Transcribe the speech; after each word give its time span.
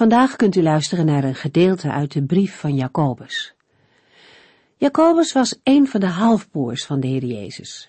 Vandaag 0.00 0.36
kunt 0.36 0.56
u 0.56 0.62
luisteren 0.62 1.06
naar 1.06 1.24
een 1.24 1.34
gedeelte 1.34 1.90
uit 1.90 2.12
de 2.12 2.22
brief 2.22 2.58
van 2.58 2.74
Jacobus. 2.74 3.54
Jacobus 4.76 5.32
was 5.32 5.60
een 5.62 5.88
van 5.88 6.00
de 6.00 6.06
halfbroers 6.06 6.84
van 6.84 7.00
de 7.00 7.06
Heer 7.06 7.24
Jezus. 7.24 7.88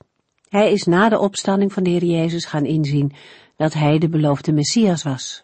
Hij 0.50 0.72
is 0.72 0.84
na 0.84 1.09
de 1.09 1.20
opstanding 1.20 1.73
van 1.73 1.84
de 1.84 1.89
Heer 1.89 2.03
Jezus 2.03 2.45
gaan 2.45 2.66
inzien 2.66 3.12
dat 3.55 3.73
hij 3.73 3.98
de 3.98 4.09
beloofde 4.09 4.52
Messias 4.52 5.03
was. 5.03 5.41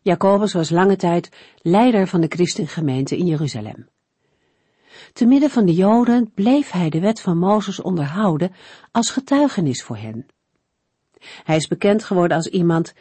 Jacobus 0.00 0.52
was 0.52 0.70
lange 0.70 0.96
tijd 0.96 1.28
leider 1.62 2.06
van 2.06 2.20
de 2.20 2.28
christengemeente 2.28 3.16
in 3.16 3.26
Jeruzalem. 3.26 3.88
Te 5.12 5.26
midden 5.26 5.50
van 5.50 5.66
de 5.66 5.74
Joden 5.74 6.30
bleef 6.34 6.70
hij 6.70 6.88
de 6.88 7.00
wet 7.00 7.20
van 7.20 7.38
Mozes 7.38 7.80
onderhouden 7.80 8.52
als 8.92 9.10
getuigenis 9.10 9.82
voor 9.82 9.96
hen. 9.96 10.26
Hij 11.44 11.56
is 11.56 11.68
bekend 11.68 12.04
geworden 12.04 12.36
als 12.36 12.46
iemand 12.46 12.94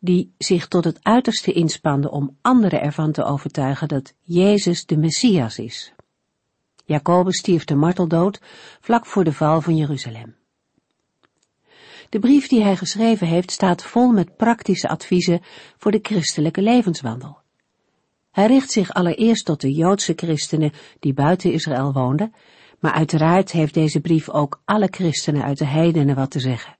die 0.00 0.34
zich 0.38 0.68
tot 0.68 0.84
het 0.84 0.98
uiterste 1.02 1.52
inspande 1.52 2.10
om 2.10 2.36
anderen 2.40 2.80
ervan 2.80 3.12
te 3.12 3.24
overtuigen 3.24 3.88
dat 3.88 4.14
Jezus 4.22 4.86
de 4.86 4.96
Messias 4.96 5.58
is. 5.58 5.92
Jacobus 6.84 7.38
stierf 7.38 7.64
de 7.64 7.74
marteldood 7.74 8.40
vlak 8.80 9.06
voor 9.06 9.24
de 9.24 9.32
val 9.32 9.60
van 9.60 9.76
Jeruzalem. 9.76 10.36
De 12.08 12.18
brief 12.18 12.48
die 12.48 12.62
hij 12.62 12.76
geschreven 12.76 13.26
heeft 13.26 13.50
staat 13.50 13.82
vol 13.82 14.12
met 14.12 14.36
praktische 14.36 14.88
adviezen 14.88 15.40
voor 15.76 15.90
de 15.90 15.98
christelijke 16.02 16.62
levenswandel. 16.62 17.38
Hij 18.30 18.46
richt 18.46 18.70
zich 18.70 18.92
allereerst 18.92 19.44
tot 19.44 19.60
de 19.60 19.72
Joodse 19.72 20.12
christenen 20.16 20.72
die 20.98 21.12
buiten 21.12 21.52
Israël 21.52 21.92
woonden, 21.92 22.34
maar 22.78 22.92
uiteraard 22.92 23.52
heeft 23.52 23.74
deze 23.74 24.00
brief 24.00 24.30
ook 24.30 24.60
alle 24.64 24.88
christenen 24.90 25.42
uit 25.42 25.58
de 25.58 25.64
heidenen 25.64 26.14
wat 26.14 26.30
te 26.30 26.40
zeggen. 26.40 26.78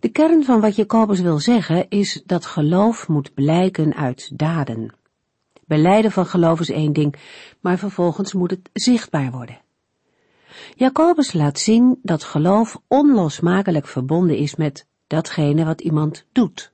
De 0.00 0.08
kern 0.08 0.44
van 0.44 0.60
wat 0.60 0.76
Jacobus 0.76 1.20
wil 1.20 1.38
zeggen 1.38 1.88
is 1.88 2.22
dat 2.26 2.46
geloof 2.46 3.08
moet 3.08 3.34
blijken 3.34 3.94
uit 3.94 4.38
daden. 4.38 4.94
Beleiden 5.66 6.10
van 6.10 6.26
geloof 6.26 6.60
is 6.60 6.70
één 6.70 6.92
ding, 6.92 7.14
maar 7.60 7.78
vervolgens 7.78 8.32
moet 8.32 8.50
het 8.50 8.70
zichtbaar 8.72 9.30
worden. 9.30 9.60
Jacobus 10.74 11.32
laat 11.32 11.58
zien 11.58 11.98
dat 12.02 12.24
geloof 12.24 12.80
onlosmakelijk 12.86 13.86
verbonden 13.86 14.36
is 14.36 14.56
met 14.56 14.86
datgene 15.06 15.64
wat 15.64 15.80
iemand 15.80 16.26
doet. 16.32 16.72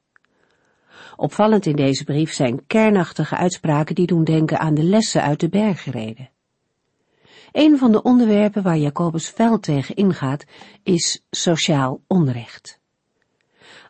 Opvallend 1.16 1.66
in 1.66 1.76
deze 1.76 2.04
brief 2.04 2.32
zijn 2.32 2.66
kernachtige 2.66 3.36
uitspraken 3.36 3.94
die 3.94 4.06
doen 4.06 4.24
denken 4.24 4.58
aan 4.58 4.74
de 4.74 4.84
lessen 4.84 5.22
uit 5.22 5.40
de 5.40 5.48
bergreden. 5.48 6.30
Een 7.52 7.78
van 7.78 7.92
de 7.92 8.02
onderwerpen 8.02 8.62
waar 8.62 8.78
Jacobus 8.78 9.28
fel 9.28 9.60
tegen 9.60 9.94
ingaat 9.94 10.44
is 10.82 11.24
sociaal 11.30 12.00
onrecht. 12.06 12.84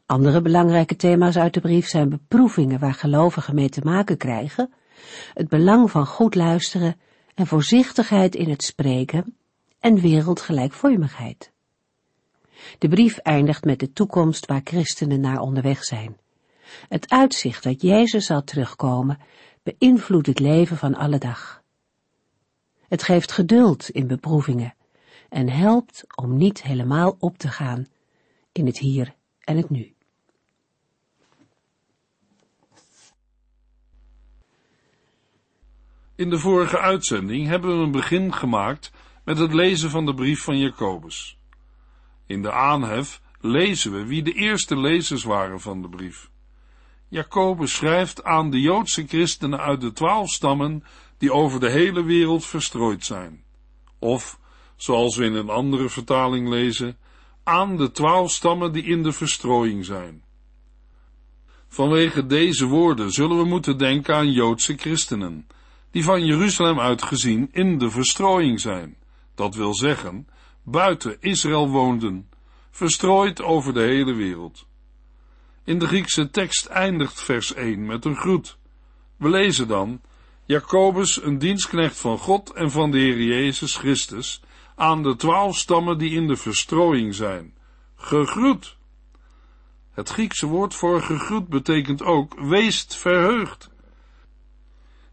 Andere 0.07 0.43
belangrijke 0.43 0.97
thema's 0.97 1.37
uit 1.37 1.55
de 1.55 1.61
brief 1.61 1.89
zijn 1.89 2.09
beproevingen 2.09 2.79
waar 2.79 2.95
gelovigen 2.95 3.55
mee 3.55 3.69
te 3.69 3.81
maken 3.85 4.17
krijgen, 4.17 4.73
het 5.35 5.49
belang 5.49 5.91
van 5.91 6.07
goed 6.07 6.35
luisteren 6.35 6.97
en 7.35 7.47
voorzichtigheid 7.47 8.35
in 8.35 8.51
het 8.51 8.63
spreken 8.63 9.37
en 9.81 10.01
wereldgelijkvormigheid. 10.01 11.53
De 12.79 12.89
brief 12.89 13.17
eindigt 13.17 13.65
met 13.65 13.79
de 13.79 13.93
toekomst 13.93 14.47
waar 14.47 14.61
christenen 14.65 15.21
naar 15.21 15.41
onderweg 15.41 15.85
zijn. 15.85 16.17
Het 16.89 17.11
uitzicht 17.11 17.63
dat 17.63 17.83
Jezus 17.83 18.27
zal 18.27 18.45
terugkomen 18.45 19.19
beïnvloedt 19.63 20.27
het 20.27 20.39
leven 20.39 20.77
van 20.77 20.95
alle 20.95 21.19
dag. 21.19 21.63
Het 22.89 23.03
geeft 23.03 23.33
geduld 23.33 23.91
in 23.91 24.07
beproevingen 24.07 24.75
en 25.29 25.49
helpt 25.49 26.05
om 26.15 26.37
niet 26.37 26.63
helemaal 26.63 27.17
op 27.19 27.39
te 27.39 27.49
gaan 27.49 27.87
in 28.53 28.67
het 28.67 28.79
hier 28.79 29.15
en 29.41 29.57
het 29.57 29.71
nu. 29.71 29.96
In 36.17 36.31
de 36.31 36.39
vorige 36.39 36.79
uitzending 36.79 37.47
hebben 37.47 37.79
we 37.79 37.85
een 37.85 37.91
begin 37.91 38.35
gemaakt 38.35 38.93
met 39.25 39.39
het 39.39 39.53
lezen 39.53 39.91
van 39.91 40.07
de 40.07 40.15
brief 40.15 40.43
van 40.43 40.59
Jacobus. 40.59 41.39
In 42.27 42.43
de 42.43 42.53
aanhef 42.53 43.21
lezen 43.41 43.93
we 43.93 44.07
wie 44.07 44.23
de 44.23 44.33
eerste 44.33 44.77
lezers 44.79 45.25
waren 45.25 45.61
van 45.61 45.83
de 45.83 45.89
brief. 45.89 46.31
Jacobus 47.09 47.75
schrijft 47.75 48.25
aan 48.25 48.51
de 48.51 48.61
Joodse 48.61 49.07
christenen 49.07 49.61
uit 49.61 49.81
de 49.81 49.93
twaalf 49.93 50.31
stammen 50.31 50.85
die 51.19 51.33
over 51.33 51.61
de 51.61 51.71
hele 51.71 52.03
wereld 52.03 52.47
verstrooid 52.47 53.05
zijn. 53.05 53.45
Of, 53.99 54.39
zoals 54.77 55.17
we 55.17 55.25
in 55.25 55.35
een 55.35 55.51
andere 55.51 55.89
vertaling 55.89 56.49
lezen, 56.49 56.97
aan 57.45 57.77
de 57.77 57.91
twaalf 57.91 58.31
stammen 58.31 58.73
die 58.73 58.85
in 58.85 59.03
de 59.03 59.13
verstrooiing 59.13 59.85
zijn. 59.85 60.23
Vanwege 61.69 62.27
deze 62.27 62.67
woorden 62.67 63.11
zullen 63.11 63.39
we 63.39 63.45
moeten 63.45 63.79
denken 63.79 64.15
aan 64.15 64.33
Joodse 64.33 64.77
christenen, 64.77 65.47
die 65.97 66.05
van 66.05 66.25
Jeruzalem 66.25 66.81
uitgezien 66.81 67.49
in 67.53 67.79
de 67.79 67.91
verstrooiing 67.91 68.61
zijn, 68.61 68.97
dat 69.35 69.55
wil 69.55 69.75
zeggen, 69.75 70.29
buiten 70.63 71.17
Israël 71.21 71.69
woonden, 71.69 72.29
verstrooid 72.71 73.43
over 73.43 73.75
de 73.75 73.81
hele 73.81 74.15
wereld. 74.15 74.67
In 75.65 75.79
de 75.79 75.87
Griekse 75.87 76.31
tekst 76.31 76.67
eindigt 76.67 77.23
vers 77.23 77.55
1 77.55 77.87
met 77.87 78.05
een 78.05 78.17
groet. 78.17 78.59
We 79.17 79.29
lezen 79.29 79.69
dan, 79.69 80.01
Jacobus, 80.45 81.23
een 81.23 81.39
dienstknecht 81.39 81.97
van 81.97 82.19
God 82.19 82.53
en 82.53 82.71
van 82.71 82.91
de 82.91 82.99
Heer 82.99 83.23
Jezus 83.23 83.77
Christus, 83.77 84.43
aan 84.75 85.03
de 85.03 85.17
twaalf 85.17 85.57
stammen 85.57 85.99
die 85.99 86.11
in 86.11 86.27
de 86.27 86.37
verstrooiing 86.37 87.15
zijn. 87.15 87.55
Gegroet. 87.95 88.77
Het 89.93 90.09
Griekse 90.09 90.47
woord 90.47 90.75
voor 90.75 91.03
gegroet 91.03 91.49
betekent 91.49 92.03
ook 92.03 92.41
weest 92.41 92.97
verheugd. 92.97 93.75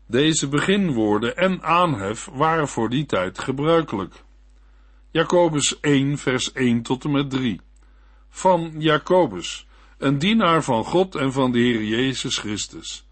Deze 0.05 0.47
beginwoorden 0.47 1.37
en 1.37 1.63
aanhef 1.63 2.29
waren 2.33 2.67
voor 2.67 2.89
die 2.89 3.05
tijd 3.05 3.39
gebruikelijk. 3.39 4.23
Jacobus 5.11 5.79
1 5.79 6.17
vers 6.17 6.51
1 6.51 6.81
tot 6.81 7.03
en 7.03 7.11
met 7.11 7.29
3 7.29 7.61
Van 8.29 8.73
Jacobus, 8.77 9.67
een 9.97 10.17
dienaar 10.17 10.63
van 10.63 10.83
God 10.83 11.15
en 11.15 11.31
van 11.31 11.51
de 11.51 11.59
Heer 11.59 11.83
Jezus 11.83 12.37
Christus, 12.37 13.07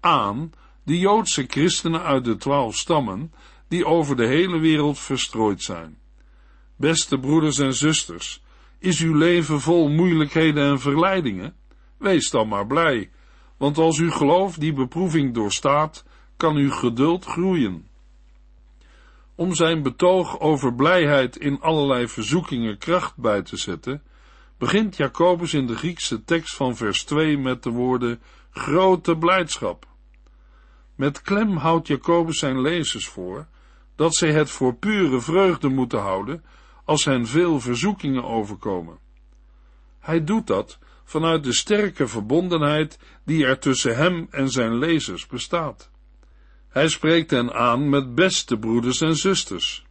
aan 0.00 0.52
de 0.82 0.98
Joodse 0.98 1.44
christenen 1.48 2.02
uit 2.02 2.24
de 2.24 2.36
twaalf 2.36 2.76
stammen, 2.76 3.32
die 3.68 3.86
over 3.86 4.16
de 4.16 4.26
hele 4.26 4.58
wereld 4.58 4.98
verstrooid 4.98 5.62
zijn. 5.62 5.98
Beste 6.76 7.18
broeders 7.18 7.58
en 7.58 7.74
zusters, 7.74 8.42
is 8.78 9.00
uw 9.00 9.14
leven 9.14 9.60
vol 9.60 9.88
moeilijkheden 9.88 10.70
en 10.70 10.80
verleidingen? 10.80 11.54
Wees 11.98 12.30
dan 12.30 12.48
maar 12.48 12.66
blij, 12.66 13.10
want 13.56 13.78
als 13.78 13.98
uw 13.98 14.10
geloof 14.10 14.56
die 14.56 14.72
beproeving 14.72 15.34
doorstaat, 15.34 16.04
kan 16.36 16.56
uw 16.56 16.70
geduld 16.70 17.24
groeien. 17.24 17.88
Om 19.34 19.54
zijn 19.54 19.82
betoog 19.82 20.40
over 20.40 20.74
blijheid 20.74 21.36
in 21.36 21.60
allerlei 21.60 22.08
verzoekingen 22.08 22.78
kracht 22.78 23.16
bij 23.16 23.42
te 23.42 23.56
zetten, 23.56 24.02
begint 24.58 24.96
Jacobus 24.96 25.54
in 25.54 25.66
de 25.66 25.76
Griekse 25.76 26.24
tekst 26.24 26.54
van 26.54 26.76
vers 26.76 27.04
2 27.04 27.38
met 27.38 27.62
de 27.62 27.70
woorden 27.70 28.20
grote 28.50 29.16
blijdschap. 29.16 29.86
Met 30.94 31.22
klem 31.22 31.56
houdt 31.56 31.86
Jacobus 31.86 32.38
zijn 32.38 32.60
lezers 32.60 33.06
voor 33.08 33.46
dat 33.94 34.14
zij 34.14 34.32
het 34.32 34.50
voor 34.50 34.74
pure 34.74 35.20
vreugde 35.20 35.68
moeten 35.68 36.00
houden 36.00 36.44
als 36.84 37.04
hen 37.04 37.26
veel 37.26 37.60
verzoekingen 37.60 38.24
overkomen. 38.24 38.98
Hij 39.98 40.24
doet 40.24 40.46
dat 40.46 40.78
vanuit 41.04 41.44
de 41.44 41.54
sterke 41.54 42.08
verbondenheid 42.08 42.98
die 43.24 43.46
er 43.46 43.58
tussen 43.58 43.96
hem 43.96 44.26
en 44.30 44.48
zijn 44.48 44.78
lezers 44.78 45.26
bestaat. 45.26 45.90
Hij 46.76 46.88
spreekt 46.88 47.30
hen 47.30 47.54
aan 47.54 47.88
met 47.88 48.14
beste 48.14 48.58
broeders 48.58 49.00
en 49.00 49.16
zusters. 49.16 49.84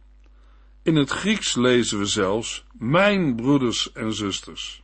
In 0.82 0.96
het 0.96 1.10
Grieks 1.10 1.54
lezen 1.54 1.98
we 1.98 2.04
zelfs 2.04 2.64
mijn 2.72 3.36
broeders 3.36 3.92
en 3.92 4.14
zusters. 4.14 4.82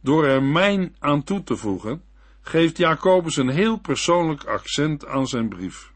Door 0.00 0.24
er 0.26 0.42
mijn 0.42 0.96
aan 0.98 1.24
toe 1.24 1.42
te 1.42 1.56
voegen, 1.56 2.02
geeft 2.40 2.76
Jacobus 2.76 3.36
een 3.36 3.48
heel 3.48 3.76
persoonlijk 3.76 4.44
accent 4.44 5.06
aan 5.06 5.26
zijn 5.26 5.48
brief. 5.48 5.92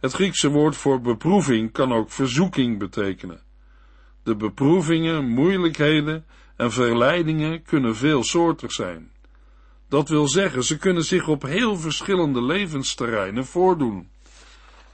Het 0.00 0.12
Griekse 0.12 0.48
woord 0.48 0.76
voor 0.76 1.00
beproeving 1.00 1.72
kan 1.72 1.92
ook 1.92 2.10
verzoeking 2.10 2.78
betekenen. 2.78 3.42
De 4.22 4.36
beproevingen, 4.36 5.28
moeilijkheden 5.28 6.26
en 6.56 6.72
verleidingen 6.72 7.62
kunnen 7.62 7.96
veelsoortig 7.96 8.72
zijn. 8.72 9.10
Dat 9.90 10.08
wil 10.08 10.28
zeggen, 10.28 10.64
ze 10.64 10.78
kunnen 10.78 11.02
zich 11.02 11.28
op 11.28 11.42
heel 11.42 11.76
verschillende 11.76 12.42
levensterreinen 12.42 13.46
voordoen. 13.46 14.10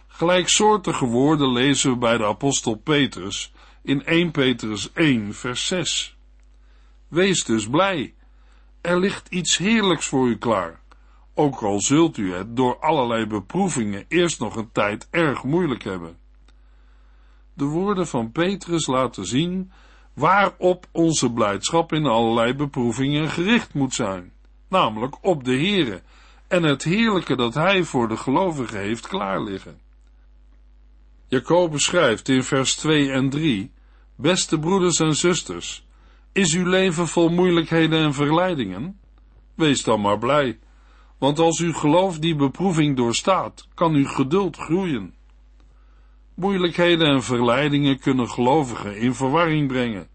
Gelijksoortige 0.07 1.05
woorden 1.05 1.53
lezen 1.53 1.91
we 1.91 1.97
bij 1.97 2.19
de 2.19 2.25
apostel 2.25 2.75
Petrus 2.75 3.53
in 3.83 4.05
1 4.05 4.31
Petrus 4.31 4.93
1, 4.93 5.35
vers 5.35 5.67
6. 5.67 6.17
Wees 7.09 7.45
dus 7.45 7.69
blij. 7.69 8.15
Er 8.81 8.99
ligt 8.99 9.29
iets 9.29 9.57
heerlijks 9.57 10.07
voor 10.07 10.29
u 10.29 10.39
klaar. 10.39 10.81
Ook 11.35 11.63
al 11.63 11.81
zult 11.81 12.17
u 12.17 12.33
het 12.33 12.57
door 12.57 12.79
allerlei 12.79 13.27
beproevingen 13.27 14.05
eerst 14.09 14.41
nog 14.41 14.57
een 14.57 14.73
tijd 14.73 15.09
erg 15.11 15.45
moeilijk 15.45 15.85
hebben. 15.85 16.19
De 17.55 17.65
woorden 17.65 18.07
van 18.07 18.33
Petrus 18.33 18.87
laten 18.87 19.27
zien 19.27 19.73
waarop 20.15 20.87
onze 20.93 21.33
blijdschap 21.33 21.93
in 21.93 22.07
allerlei 22.07 22.55
beproevingen 22.55 23.31
gericht 23.31 23.75
moet 23.75 23.95
zijn, 23.95 24.33
namelijk 24.69 25.25
op 25.25 25.45
de 25.45 25.57
Heere 25.57 26.03
en 26.49 26.63
het 26.63 26.83
heerlijke 26.83 27.37
dat 27.37 27.55
Hij 27.55 27.85
voor 27.85 28.09
de 28.09 28.17
gelovigen 28.17 28.79
heeft 28.79 29.07
klaar 29.07 29.43
liggen. 29.43 29.81
Jacobus 31.29 31.85
schrijft 31.85 32.29
in 32.29 32.43
vers 32.43 32.75
2 32.75 33.11
en 33.11 33.31
3, 33.31 33.73
Beste 34.15 34.59
broeders 34.59 35.01
en 35.01 35.15
zusters, 35.15 35.87
is 36.33 36.55
uw 36.55 36.67
leven 36.67 37.09
vol 37.09 37.29
moeilijkheden 37.29 38.03
en 38.03 38.15
verleidingen? 38.15 39.01
Wees 39.55 39.83
dan 39.83 40.01
maar 40.01 40.19
blij, 40.19 40.59
want 41.19 41.39
als 41.39 41.61
uw 41.61 41.73
geloof 41.73 42.19
die 42.19 42.35
beproeving 42.35 42.97
doorstaat, 42.97 43.69
kan 43.75 43.95
uw 43.95 44.07
geduld 44.07 44.57
groeien. 44.57 45.15
Moeilijkheden 46.35 47.07
en 47.07 47.23
verleidingen 47.23 47.99
kunnen 47.99 48.29
gelovigen 48.29 48.97
in 48.97 49.15
verwarring 49.15 49.69
brengen, 49.69 50.09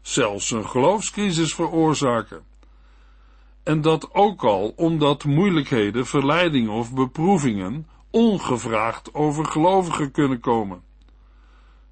zelfs 0.00 0.50
een 0.50 0.68
geloofscrisis 0.68 1.54
veroorzaken. 1.54 2.51
En 3.62 3.80
dat 3.80 4.14
ook 4.14 4.44
al 4.44 4.72
omdat 4.76 5.24
moeilijkheden, 5.24 6.06
verleidingen 6.06 6.72
of 6.72 6.94
beproevingen 6.94 7.86
ongevraagd 8.10 9.14
over 9.14 9.46
gelovigen 9.46 10.10
kunnen 10.10 10.40
komen. 10.40 10.82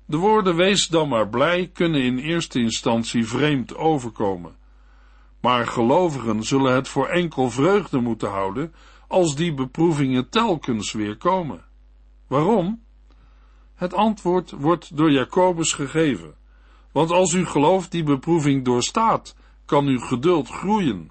De 0.05 0.17
woorden 0.17 0.57
wees 0.57 0.87
dan 0.87 1.09
maar 1.09 1.29
blij 1.29 1.71
kunnen 1.73 2.03
in 2.03 2.19
eerste 2.19 2.61
instantie 2.61 3.27
vreemd 3.27 3.77
overkomen. 3.77 4.57
Maar 5.41 5.67
gelovigen 5.67 6.43
zullen 6.43 6.75
het 6.75 6.89
voor 6.89 7.07
enkel 7.07 7.51
vreugde 7.51 8.01
moeten 8.01 8.31
houden 8.31 8.75
als 9.09 9.35
die 9.35 9.55
beproevingen 9.55 10.29
telkens 10.29 10.93
weer 10.93 11.17
komen. 11.17 11.65
Waarom? 12.27 12.83
Het 13.75 13.95
antwoord 13.95 14.51
wordt 14.51 14.97
door 14.97 15.11
Jacobus 15.11 15.73
gegeven. 15.73 16.35
Want 16.93 17.11
als 17.11 17.33
u 17.33 17.47
gelooft 17.47 17.91
die 17.91 18.03
beproeving 18.03 18.65
doorstaat, 18.65 19.37
kan 19.65 19.87
uw 19.87 20.01
geduld 20.01 20.49
groeien. 20.49 21.11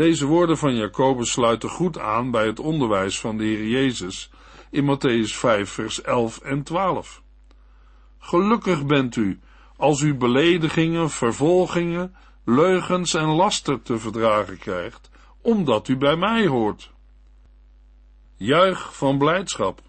Deze 0.00 0.26
woorden 0.26 0.58
van 0.58 0.74
Jacobus 0.74 1.30
sluiten 1.30 1.68
goed 1.68 1.98
aan 1.98 2.30
bij 2.30 2.46
het 2.46 2.58
onderwijs 2.58 3.20
van 3.20 3.36
de 3.36 3.44
Heer 3.44 3.66
Jezus 3.66 4.30
in 4.70 4.84
Matthäus 4.84 5.34
5, 5.34 5.70
vers 5.70 6.02
11 6.02 6.38
en 6.38 6.62
12. 6.62 7.22
Gelukkig 8.18 8.86
bent 8.86 9.16
u 9.16 9.40
als 9.76 10.00
u 10.00 10.14
beledigingen, 10.14 11.10
vervolgingen, 11.10 12.14
leugens 12.44 13.14
en 13.14 13.26
laster 13.26 13.82
te 13.82 13.98
verdragen 13.98 14.58
krijgt, 14.58 15.10
omdat 15.42 15.88
u 15.88 15.96
bij 15.96 16.16
mij 16.16 16.46
hoort. 16.46 16.90
Juich 18.36 18.96
van 18.96 19.18
blijdschap, 19.18 19.82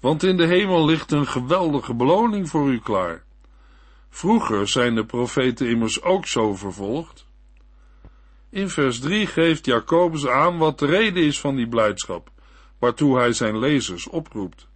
want 0.00 0.22
in 0.22 0.36
de 0.36 0.46
hemel 0.46 0.84
ligt 0.84 1.12
een 1.12 1.26
geweldige 1.26 1.94
beloning 1.94 2.48
voor 2.48 2.68
u 2.68 2.78
klaar. 2.78 3.24
Vroeger 4.10 4.68
zijn 4.68 4.94
de 4.94 5.04
profeten 5.04 5.68
immers 5.68 6.02
ook 6.02 6.26
zo 6.26 6.54
vervolgd. 6.54 7.27
In 8.50 8.68
vers 8.68 9.00
3 9.00 9.26
geeft 9.26 9.64
Jacobus 9.64 10.26
aan 10.26 10.58
wat 10.58 10.78
de 10.78 10.86
reden 10.86 11.22
is 11.22 11.40
van 11.40 11.56
die 11.56 11.68
blijdschap, 11.68 12.30
waartoe 12.78 13.18
hij 13.18 13.32
zijn 13.32 13.58
lezers 13.58 14.08
oproept. 14.08 14.68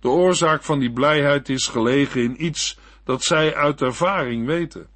De 0.00 0.08
oorzaak 0.08 0.62
van 0.62 0.78
die 0.78 0.92
blijheid 0.92 1.48
is 1.48 1.66
gelegen 1.66 2.22
in 2.22 2.44
iets 2.44 2.78
dat 3.04 3.22
zij 3.22 3.54
uit 3.54 3.82
ervaring 3.82 4.46
weten. 4.46 4.86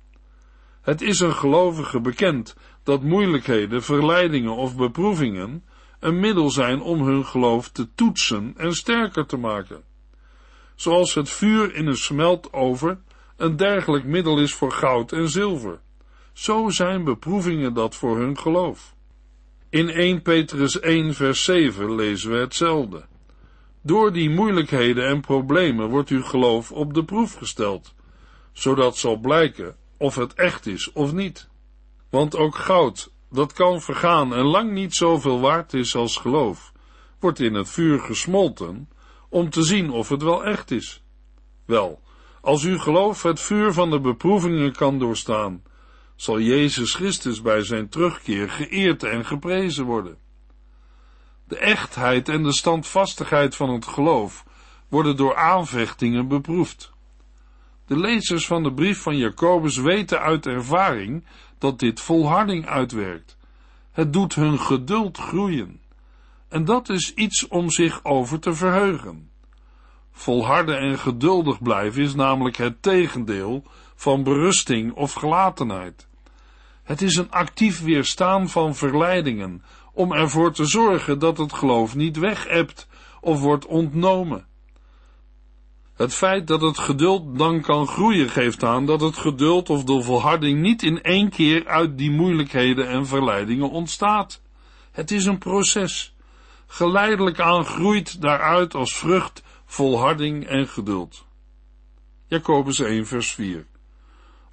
Het 0.82 1.00
is 1.00 1.20
een 1.20 1.34
gelovige 1.34 2.00
bekend 2.00 2.56
dat 2.82 3.02
moeilijkheden, 3.02 3.82
verleidingen 3.82 4.56
of 4.56 4.76
beproevingen 4.76 5.64
een 6.00 6.20
middel 6.20 6.50
zijn 6.50 6.80
om 6.80 7.02
hun 7.06 7.26
geloof 7.26 7.68
te 7.68 7.94
toetsen 7.94 8.54
en 8.56 8.72
sterker 8.72 9.26
te 9.26 9.36
maken. 9.36 9.82
Zoals 10.74 11.14
het 11.14 11.30
vuur 11.30 11.74
in 11.74 11.86
een 11.86 11.96
smeltover 11.96 13.00
een 13.36 13.56
dergelijk 13.56 14.04
middel 14.04 14.38
is 14.38 14.54
voor 14.54 14.72
goud 14.72 15.12
en 15.12 15.28
zilver. 15.28 15.80
Zo 16.32 16.68
zijn 16.68 17.04
beproevingen 17.04 17.74
dat 17.74 17.94
voor 17.94 18.18
hun 18.18 18.38
geloof. 18.38 18.94
In 19.68 19.88
1 19.88 20.22
Petrus 20.22 20.80
1 20.80 21.14
vers 21.14 21.44
7 21.44 21.94
lezen 21.94 22.30
we 22.30 22.36
hetzelfde. 22.36 23.04
Door 23.82 24.12
die 24.12 24.30
moeilijkheden 24.30 25.08
en 25.08 25.20
problemen 25.20 25.88
wordt 25.88 26.08
uw 26.08 26.22
geloof 26.22 26.72
op 26.72 26.94
de 26.94 27.04
proef 27.04 27.34
gesteld, 27.34 27.94
zodat 28.52 28.96
zal 28.96 29.16
blijken 29.16 29.76
of 29.96 30.14
het 30.14 30.34
echt 30.34 30.66
is 30.66 30.92
of 30.92 31.12
niet. 31.12 31.48
Want 32.10 32.36
ook 32.36 32.54
goud, 32.54 33.12
dat 33.30 33.52
kan 33.52 33.80
vergaan 33.80 34.34
en 34.34 34.44
lang 34.44 34.72
niet 34.72 34.94
zoveel 34.94 35.40
waard 35.40 35.74
is 35.74 35.96
als 35.96 36.16
geloof, 36.16 36.72
wordt 37.18 37.40
in 37.40 37.54
het 37.54 37.68
vuur 37.70 38.00
gesmolten 38.00 38.88
om 39.28 39.50
te 39.50 39.62
zien 39.62 39.90
of 39.90 40.08
het 40.08 40.22
wel 40.22 40.44
echt 40.44 40.70
is. 40.70 41.02
Wel, 41.64 42.00
als 42.40 42.64
uw 42.64 42.78
geloof 42.78 43.22
het 43.22 43.40
vuur 43.40 43.72
van 43.72 43.90
de 43.90 44.00
beproevingen 44.00 44.72
kan 44.72 44.98
doorstaan, 44.98 45.62
zal 46.20 46.40
Jezus 46.40 46.94
Christus 46.94 47.42
bij 47.42 47.62
zijn 47.64 47.88
terugkeer 47.88 48.50
geëerd 48.50 49.02
en 49.02 49.24
geprezen 49.24 49.84
worden. 49.84 50.18
De 51.44 51.58
echtheid 51.58 52.28
en 52.28 52.42
de 52.42 52.52
standvastigheid 52.52 53.56
van 53.56 53.70
het 53.70 53.86
geloof 53.86 54.44
worden 54.88 55.16
door 55.16 55.36
aanvechtingen 55.36 56.28
beproefd. 56.28 56.92
De 57.86 57.96
lezers 57.96 58.46
van 58.46 58.62
de 58.62 58.72
brief 58.72 59.02
van 59.02 59.16
Jacobus 59.16 59.76
weten 59.76 60.20
uit 60.20 60.46
ervaring 60.46 61.24
dat 61.58 61.78
dit 61.78 62.00
volharding 62.00 62.66
uitwerkt. 62.66 63.36
Het 63.92 64.12
doet 64.12 64.34
hun 64.34 64.58
geduld 64.58 65.18
groeien. 65.18 65.80
En 66.48 66.64
dat 66.64 66.88
is 66.88 67.14
iets 67.14 67.48
om 67.48 67.70
zich 67.70 68.04
over 68.04 68.40
te 68.40 68.54
verheugen. 68.54 69.30
Volharden 70.12 70.78
en 70.78 70.98
geduldig 70.98 71.62
blijven 71.62 72.02
is 72.02 72.14
namelijk 72.14 72.56
het 72.56 72.82
tegendeel 72.82 73.64
van 73.94 74.22
berusting 74.22 74.92
of 74.92 75.12
gelatenheid. 75.12 76.08
Het 76.82 77.02
is 77.02 77.16
een 77.16 77.30
actief 77.30 77.82
weerstaan 77.82 78.48
van 78.48 78.74
verleidingen, 78.74 79.62
om 79.92 80.12
ervoor 80.12 80.52
te 80.52 80.64
zorgen 80.64 81.18
dat 81.18 81.38
het 81.38 81.52
geloof 81.52 81.94
niet 81.94 82.16
wegebt 82.16 82.88
of 83.20 83.40
wordt 83.40 83.66
ontnomen. 83.66 84.46
Het 85.94 86.14
feit 86.14 86.46
dat 86.46 86.60
het 86.60 86.78
geduld 86.78 87.38
dan 87.38 87.60
kan 87.60 87.86
groeien 87.86 88.28
geeft 88.28 88.64
aan 88.64 88.86
dat 88.86 89.00
het 89.00 89.16
geduld 89.16 89.70
of 89.70 89.84
de 89.84 90.02
volharding 90.02 90.60
niet 90.60 90.82
in 90.82 91.02
één 91.02 91.30
keer 91.30 91.66
uit 91.66 91.98
die 91.98 92.10
moeilijkheden 92.10 92.88
en 92.88 93.06
verleidingen 93.06 93.70
ontstaat. 93.70 94.42
Het 94.90 95.10
is 95.10 95.24
een 95.24 95.38
proces. 95.38 96.14
Geleidelijk 96.66 97.40
aan 97.40 97.64
groeit 97.64 98.20
daaruit 98.20 98.74
als 98.74 98.96
vrucht 98.96 99.42
volharding 99.64 100.46
en 100.46 100.68
geduld. 100.68 101.24
Jacobus 102.26 102.80
1 102.80 103.06
vers 103.06 103.32
4 103.32 103.66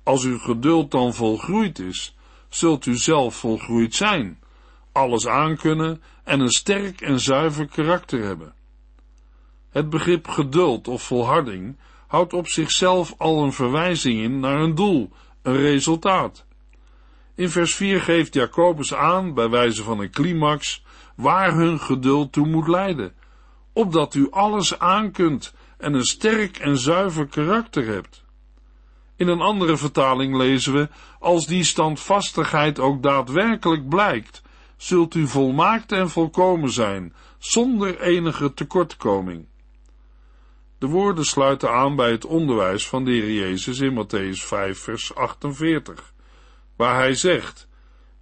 Als 0.03 0.24
uw 0.24 0.38
geduld 0.38 0.91
dan 0.91 1.13
volgroeid 1.13 1.79
is, 1.79 2.16
zult 2.50 2.86
u 2.86 2.98
zelf 2.98 3.36
volgroeid 3.36 3.96
zijn, 3.96 4.39
alles 4.92 5.27
aankunnen 5.27 6.01
en 6.24 6.39
een 6.39 6.51
sterk 6.51 7.01
en 7.01 7.20
zuiver 7.20 7.68
karakter 7.68 8.24
hebben. 8.24 8.54
Het 9.70 9.89
begrip 9.89 10.27
geduld 10.27 10.88
of 10.88 11.01
volharding 11.01 11.77
houdt 12.08 12.34
op 12.34 12.48
zichzelf 12.48 13.13
al 13.18 13.44
een 13.44 13.54
verwijzing 13.54 14.20
in 14.20 14.39
naar 14.39 14.60
een 14.60 14.75
doel, 14.75 15.12
een 15.42 15.56
resultaat. 15.56 16.46
In 17.36 17.50
vers 17.50 17.75
4 17.75 18.01
geeft 18.01 18.34
Jacobus 18.34 18.94
aan, 18.94 19.34
bij 19.34 19.50
wijze 19.50 19.84
van 19.84 20.00
een 20.00 20.12
climax, 20.12 20.84
waar 21.16 21.54
hun 21.54 21.80
geduld 21.80 22.32
toe 22.32 22.48
moet 22.48 22.68
leiden, 22.68 23.13
opdat 23.74 24.13
u 24.13 24.27
alles 24.32 24.80
aankunt 24.80 25.54
en 25.77 25.94
een 25.94 26.06
sterk 26.06 26.58
en 26.58 26.77
zuiver 26.77 27.27
karakter 27.27 27.86
hebt. 27.86 28.25
In 29.17 29.27
een 29.27 29.41
andere 29.41 29.77
vertaling 29.77 30.36
lezen 30.36 30.74
we, 30.74 30.89
als 31.19 31.47
die 31.47 31.63
standvastigheid 31.63 32.79
ook 32.79 33.03
daadwerkelijk 33.03 33.89
blijkt, 33.89 34.41
zult 34.75 35.15
u 35.15 35.27
volmaakt 35.27 35.91
en 35.91 36.09
volkomen 36.09 36.71
zijn, 36.71 37.13
zonder 37.38 38.01
enige 38.01 38.53
tekortkoming. 38.53 39.47
De 40.77 40.88
woorden 40.88 41.25
sluiten 41.25 41.71
aan 41.71 41.95
bij 41.95 42.12
het 42.12 42.25
onderwijs 42.25 42.88
van 42.88 43.05
de 43.05 43.12
Heer 43.12 43.31
Jezus 43.31 43.79
in 43.79 44.05
Matthäus 44.05 44.45
5, 44.45 44.79
vers 44.79 45.15
48, 45.15 46.13
waar 46.75 46.95
hij 46.95 47.13
zegt, 47.13 47.67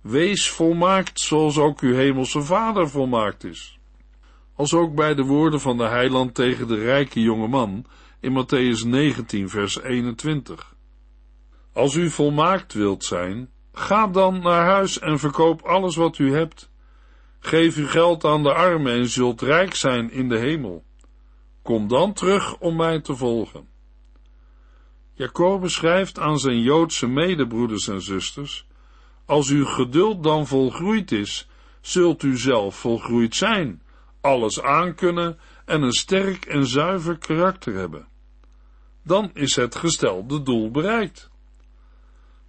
Wees 0.01 0.49
volmaakt 0.49 1.19
zoals 1.19 1.57
ook 1.57 1.79
uw 1.79 1.93
hemelse 1.93 2.41
Vader 2.41 2.89
volmaakt 2.89 3.43
is. 3.43 3.79
Als 4.55 4.73
ook 4.73 4.95
bij 4.95 5.15
de 5.15 5.23
woorden 5.23 5.61
van 5.61 5.77
de 5.77 5.87
heiland 5.87 6.33
tegen 6.33 6.67
de 6.67 6.75
rijke 6.75 7.21
jonge 7.21 7.47
man 7.47 7.85
in 8.19 8.43
Matthäus 8.43 8.87
19, 8.87 9.49
vers 9.49 9.81
21. 9.81 10.74
Als 11.75 11.95
u 11.95 12.09
volmaakt 12.09 12.73
wilt 12.73 13.03
zijn, 13.03 13.49
ga 13.73 14.07
dan 14.07 14.41
naar 14.41 14.65
huis 14.65 14.99
en 14.99 15.19
verkoop 15.19 15.61
alles 15.61 15.95
wat 15.95 16.17
u 16.17 16.33
hebt. 16.33 16.71
Geef 17.39 17.75
uw 17.75 17.87
geld 17.87 18.25
aan 18.25 18.43
de 18.43 18.53
armen 18.53 18.93
en 18.93 19.07
zult 19.09 19.41
rijk 19.41 19.75
zijn 19.75 20.11
in 20.11 20.29
de 20.29 20.37
hemel. 20.37 20.83
Kom 21.61 21.87
dan 21.87 22.13
terug 22.13 22.57
om 22.57 22.75
mij 22.75 23.01
te 23.01 23.15
volgen. 23.15 23.67
Jacobus 25.13 25.73
schrijft 25.73 26.19
aan 26.19 26.39
zijn 26.39 26.61
Joodse 26.61 27.07
medebroeders 27.07 27.87
en 27.87 28.01
zusters, 28.01 28.67
als 29.25 29.49
uw 29.49 29.65
geduld 29.65 30.23
dan 30.23 30.47
volgroeid 30.47 31.11
is, 31.11 31.47
zult 31.81 32.23
u 32.23 32.37
zelf 32.37 32.75
volgroeid 32.75 33.35
zijn, 33.35 33.81
alles 34.21 34.61
aankunnen 34.61 35.39
en 35.65 35.81
een 35.81 35.93
sterk 35.93 36.45
en 36.45 36.65
zuiver 36.67 37.17
karakter 37.17 37.73
hebben. 37.73 38.07
Dan 39.03 39.29
is 39.33 39.55
het 39.55 39.75
gestelde 39.75 40.41
doel 40.43 40.71
bereikt. 40.71 41.33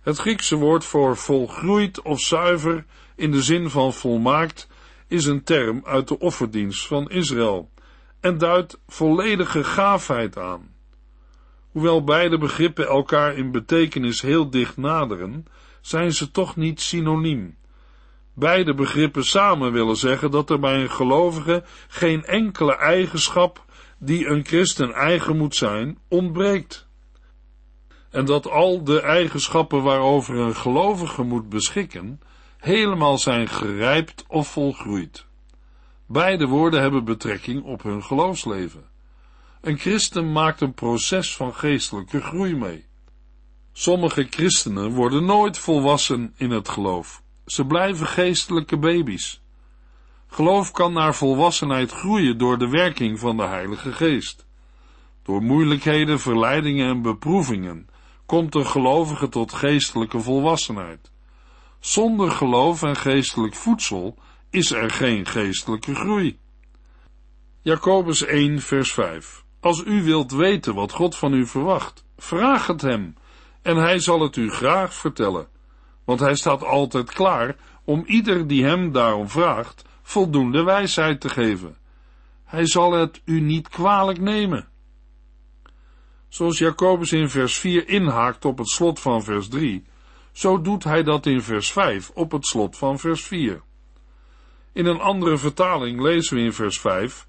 Het 0.06 0.18
Griekse 0.18 0.56
woord 0.56 0.84
voor 0.84 1.16
volgroeid 1.16 2.02
of 2.02 2.20
zuiver 2.20 2.84
in 3.16 3.30
de 3.30 3.42
zin 3.42 3.70
van 3.70 3.92
volmaakt 3.92 4.68
is 5.08 5.24
een 5.24 5.44
term 5.44 5.80
uit 5.84 6.08
de 6.08 6.18
offerdienst 6.18 6.86
van 6.86 7.10
Israël 7.10 7.70
en 8.20 8.38
duidt 8.38 8.78
volledige 8.86 9.64
gaafheid 9.64 10.38
aan. 10.38 10.74
Hoewel 11.70 12.04
beide 12.04 12.38
begrippen 12.38 12.86
elkaar 12.86 13.36
in 13.36 13.50
betekenis 13.50 14.20
heel 14.20 14.50
dicht 14.50 14.76
naderen, 14.76 15.46
zijn 15.80 16.12
ze 16.12 16.30
toch 16.30 16.56
niet 16.56 16.80
synoniem. 16.80 17.56
Beide 18.34 18.74
begrippen 18.74 19.24
samen 19.24 19.72
willen 19.72 19.96
zeggen 19.96 20.30
dat 20.30 20.50
er 20.50 20.58
bij 20.58 20.80
een 20.80 20.90
gelovige 20.90 21.64
geen 21.88 22.24
enkele 22.24 22.76
eigenschap 22.76 23.64
die 23.98 24.26
een 24.26 24.44
christen 24.44 24.92
eigen 24.92 25.36
moet 25.36 25.54
zijn, 25.54 25.98
ontbreekt. 26.08 26.85
En 28.10 28.24
dat 28.24 28.50
al 28.50 28.84
de 28.84 29.00
eigenschappen 29.00 29.82
waarover 29.82 30.36
een 30.36 30.56
gelovige 30.56 31.22
moet 31.22 31.48
beschikken, 31.48 32.20
helemaal 32.58 33.18
zijn 33.18 33.48
gerijpt 33.48 34.24
of 34.28 34.48
volgroeid. 34.48 35.26
Beide 36.06 36.46
woorden 36.46 36.80
hebben 36.80 37.04
betrekking 37.04 37.62
op 37.62 37.82
hun 37.82 38.02
geloofsleven. 38.02 38.84
Een 39.60 39.78
christen 39.78 40.32
maakt 40.32 40.60
een 40.60 40.74
proces 40.74 41.36
van 41.36 41.54
geestelijke 41.54 42.20
groei 42.20 42.56
mee. 42.56 42.86
Sommige 43.72 44.26
christenen 44.30 44.90
worden 44.90 45.24
nooit 45.24 45.58
volwassen 45.58 46.34
in 46.36 46.50
het 46.50 46.68
geloof. 46.68 47.22
Ze 47.46 47.66
blijven 47.66 48.06
geestelijke 48.06 48.78
baby's. 48.78 49.40
Geloof 50.26 50.70
kan 50.70 50.92
naar 50.92 51.14
volwassenheid 51.14 51.92
groeien 51.92 52.38
door 52.38 52.58
de 52.58 52.68
werking 52.68 53.18
van 53.18 53.36
de 53.36 53.42
Heilige 53.42 53.92
Geest. 53.92 54.46
Door 55.22 55.42
moeilijkheden, 55.42 56.20
verleidingen 56.20 56.88
en 56.88 57.02
beproevingen 57.02 57.88
komt 58.26 58.54
een 58.54 58.66
gelovige 58.66 59.28
tot 59.28 59.52
geestelijke 59.52 60.20
volwassenheid. 60.20 61.10
Zonder 61.80 62.30
geloof 62.30 62.82
en 62.82 62.96
geestelijk 62.96 63.54
voedsel 63.54 64.18
is 64.50 64.70
er 64.70 64.90
geen 64.90 65.26
geestelijke 65.26 65.94
groei. 65.94 66.38
Jacobus 67.62 68.24
1, 68.24 68.60
vers 68.60 68.92
5. 68.92 69.44
Als 69.60 69.82
u 69.84 70.02
wilt 70.02 70.32
weten 70.32 70.74
wat 70.74 70.92
God 70.92 71.16
van 71.16 71.32
u 71.32 71.46
verwacht, 71.46 72.04
vraag 72.16 72.66
het 72.66 72.82
hem, 72.82 73.14
en 73.62 73.76
hij 73.76 73.98
zal 73.98 74.20
het 74.20 74.36
u 74.36 74.50
graag 74.50 74.94
vertellen, 74.94 75.48
want 76.04 76.20
hij 76.20 76.34
staat 76.34 76.64
altijd 76.64 77.12
klaar 77.12 77.56
om 77.84 78.02
ieder 78.06 78.46
die 78.46 78.64
hem 78.64 78.92
daarom 78.92 79.28
vraagt, 79.28 79.84
voldoende 80.02 80.62
wijsheid 80.62 81.20
te 81.20 81.28
geven. 81.28 81.76
Hij 82.44 82.66
zal 82.66 82.92
het 82.92 83.20
u 83.24 83.40
niet 83.40 83.68
kwalijk 83.68 84.20
nemen. 84.20 84.68
Zoals 86.36 86.58
Jacobus 86.58 87.12
in 87.12 87.28
vers 87.28 87.58
4 87.58 87.88
inhaakt 87.88 88.44
op 88.44 88.58
het 88.58 88.68
slot 88.68 89.00
van 89.00 89.22
vers 89.22 89.48
3, 89.48 89.84
zo 90.32 90.60
doet 90.60 90.84
hij 90.84 91.02
dat 91.02 91.26
in 91.26 91.42
vers 91.42 91.72
5 91.72 92.10
op 92.14 92.32
het 92.32 92.46
slot 92.46 92.76
van 92.76 92.98
vers 92.98 93.24
4. 93.24 93.62
In 94.72 94.86
een 94.86 95.00
andere 95.00 95.38
vertaling 95.38 96.00
lezen 96.00 96.36
we 96.36 96.42
in 96.42 96.52
vers 96.52 96.80
5: 96.80 97.26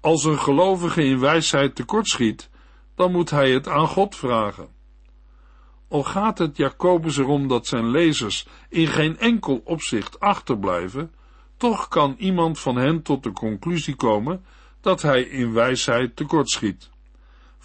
Als 0.00 0.24
een 0.24 0.38
gelovige 0.38 1.04
in 1.04 1.20
wijsheid 1.20 1.74
tekortschiet, 1.74 2.50
dan 2.94 3.12
moet 3.12 3.30
hij 3.30 3.50
het 3.50 3.68
aan 3.68 3.88
God 3.88 4.16
vragen. 4.16 4.68
Al 5.88 6.02
gaat 6.02 6.38
het 6.38 6.56
Jacobus 6.56 7.18
erom 7.18 7.48
dat 7.48 7.66
zijn 7.66 7.90
lezers 7.90 8.46
in 8.68 8.86
geen 8.86 9.18
enkel 9.18 9.60
opzicht 9.64 10.20
achterblijven, 10.20 11.14
toch 11.56 11.88
kan 11.88 12.14
iemand 12.18 12.58
van 12.58 12.76
hen 12.76 13.02
tot 13.02 13.22
de 13.22 13.32
conclusie 13.32 13.96
komen 13.96 14.44
dat 14.80 15.02
hij 15.02 15.22
in 15.22 15.52
wijsheid 15.52 16.16
tekortschiet. 16.16 16.94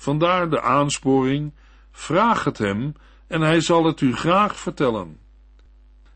Vandaar 0.02 0.50
de 0.50 0.62
aansporing: 0.62 1.54
vraag 1.92 2.44
het 2.44 2.58
hem 2.58 2.94
en 3.28 3.42
hij 3.42 3.62
zal 3.62 3.86
het 3.86 4.02
u 4.02 4.16
graag 4.16 4.60
vertellen. 4.60 5.20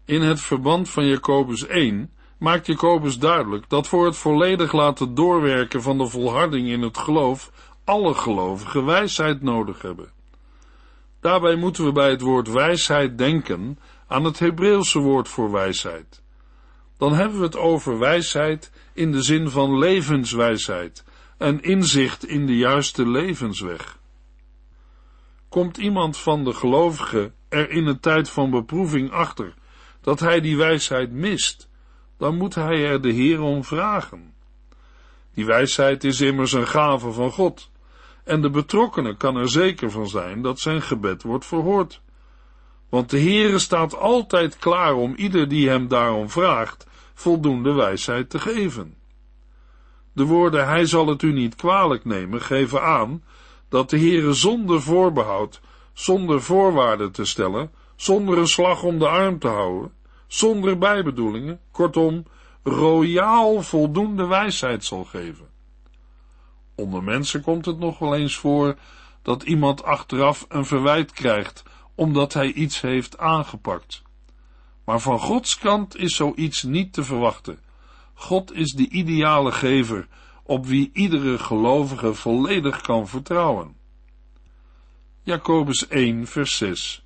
In 0.05 0.21
het 0.21 0.41
verband 0.41 0.89
van 0.89 1.05
Jacobus 1.05 1.67
1 1.67 2.11
maakt 2.37 2.65
Jacobus 2.65 3.19
duidelijk 3.19 3.69
dat 3.69 3.87
voor 3.87 4.05
het 4.05 4.17
volledig 4.17 4.71
laten 4.71 5.15
doorwerken 5.15 5.81
van 5.81 5.97
de 5.97 6.07
volharding 6.07 6.67
in 6.67 6.81
het 6.81 6.97
geloof 6.97 7.51
alle 7.83 8.13
gelovigen 8.13 8.85
wijsheid 8.85 9.41
nodig 9.41 9.81
hebben. 9.81 10.11
Daarbij 11.19 11.55
moeten 11.55 11.85
we 11.85 11.91
bij 11.91 12.09
het 12.09 12.21
woord 12.21 12.51
wijsheid 12.51 13.17
denken 13.17 13.79
aan 14.07 14.23
het 14.23 14.39
Hebreeuwse 14.39 14.99
woord 14.99 15.27
voor 15.27 15.51
wijsheid. 15.51 16.21
Dan 16.97 17.13
hebben 17.13 17.37
we 17.39 17.45
het 17.45 17.57
over 17.57 17.99
wijsheid 17.99 18.71
in 18.93 19.11
de 19.11 19.21
zin 19.21 19.49
van 19.49 19.77
levenswijsheid 19.77 21.03
en 21.37 21.61
inzicht 21.61 22.27
in 22.27 22.45
de 22.45 22.57
juiste 22.57 23.07
levensweg. 23.07 23.99
Komt 25.49 25.77
iemand 25.77 26.17
van 26.17 26.43
de 26.43 26.53
gelovigen 26.53 27.33
er 27.49 27.69
in 27.69 27.85
een 27.85 27.99
tijd 27.99 28.29
van 28.29 28.49
beproeving 28.49 29.11
achter 29.11 29.53
dat 30.01 30.19
hij 30.19 30.41
die 30.41 30.57
wijsheid 30.57 31.11
mist, 31.11 31.69
dan 32.17 32.37
moet 32.37 32.55
hij 32.55 32.85
er 32.85 33.01
de 33.01 33.11
Heer 33.11 33.41
om 33.41 33.63
vragen. 33.63 34.33
Die 35.33 35.45
wijsheid 35.45 36.03
is 36.03 36.21
immers 36.21 36.51
een 36.51 36.67
gave 36.67 37.11
van 37.11 37.31
God, 37.31 37.71
en 38.23 38.41
de 38.41 38.49
betrokkenen 38.49 39.17
kan 39.17 39.35
er 39.35 39.49
zeker 39.49 39.91
van 39.91 40.07
zijn 40.07 40.41
dat 40.41 40.59
zijn 40.59 40.81
gebed 40.81 41.23
wordt 41.23 41.45
verhoord. 41.45 42.01
Want 42.89 43.09
de 43.09 43.19
Heere 43.19 43.59
staat 43.59 43.97
altijd 43.97 44.57
klaar 44.57 44.93
om 44.93 45.13
ieder 45.15 45.47
die 45.47 45.69
hem 45.69 45.87
daarom 45.87 46.29
vraagt, 46.29 46.87
voldoende 47.13 47.73
wijsheid 47.73 48.29
te 48.29 48.39
geven. 48.39 48.95
De 50.15 50.25
woorden 50.25 50.67
hij 50.67 50.85
zal 50.85 51.07
het 51.07 51.21
u 51.21 51.33
niet 51.33 51.55
kwalijk 51.55 52.05
nemen 52.05 52.41
geven 52.41 52.81
aan 52.83 53.23
dat 53.69 53.89
de 53.89 53.97
Heere 53.97 54.33
zonder 54.33 54.81
voorbehoud, 54.81 55.61
zonder 55.93 56.41
voorwaarden 56.41 57.11
te 57.11 57.25
stellen, 57.25 57.71
zonder 57.95 58.37
een 58.37 58.47
slag 58.47 58.83
om 58.83 58.99
de 58.99 59.07
arm 59.07 59.39
te 59.39 59.47
houden, 59.47 59.93
zonder 60.27 60.77
bijbedoelingen, 60.77 61.59
kortom, 61.71 62.25
royaal 62.63 63.61
voldoende 63.61 64.25
wijsheid 64.25 64.85
zal 64.85 65.03
geven. 65.03 65.47
Onder 66.75 67.03
mensen 67.03 67.41
komt 67.41 67.65
het 67.65 67.79
nog 67.79 67.99
wel 67.99 68.15
eens 68.15 68.37
voor 68.37 68.75
dat 69.21 69.43
iemand 69.43 69.83
achteraf 69.83 70.45
een 70.49 70.65
verwijt 70.65 71.11
krijgt 71.11 71.63
omdat 71.95 72.33
hij 72.33 72.51
iets 72.51 72.81
heeft 72.81 73.17
aangepakt. 73.17 74.01
Maar 74.85 74.99
van 74.99 75.19
Gods 75.19 75.57
kant 75.57 75.97
is 75.97 76.15
zoiets 76.15 76.63
niet 76.63 76.93
te 76.93 77.03
verwachten. 77.03 77.59
God 78.15 78.53
is 78.53 78.71
de 78.71 78.89
ideale 78.89 79.51
gever 79.51 80.07
op 80.43 80.65
wie 80.65 80.89
iedere 80.93 81.37
gelovige 81.37 82.13
volledig 82.13 82.81
kan 82.81 83.07
vertrouwen. 83.07 83.75
Jacobus 85.23 85.87
1, 85.87 86.27
vers 86.27 86.57
6. 86.57 87.05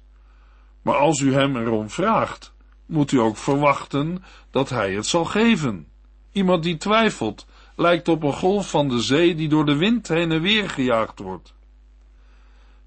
Maar 0.82 0.96
als 0.96 1.20
u 1.20 1.34
hem 1.34 1.58
erom 1.58 1.90
vraagt, 1.90 2.54
moet 2.86 3.12
u 3.12 3.20
ook 3.20 3.38
verwachten 3.38 4.24
dat 4.52 4.70
hij 4.70 4.94
het 4.94 5.06
zal 5.06 5.26
geven. 5.26 5.88
Iemand 6.32 6.64
die 6.64 6.78
twijfelt, 6.78 7.46
lijkt 7.76 8.08
op 8.08 8.24
een 8.24 8.34
golf 8.34 8.70
van 8.70 8.90
de 8.90 9.02
zee 9.02 9.36
die 9.36 9.50
door 9.50 9.66
de 9.66 9.76
wind 9.76 10.08
heen 10.08 10.32
en 10.32 10.42
weer 10.42 10.70
gejaagd 10.70 11.20
wordt. 11.20 11.54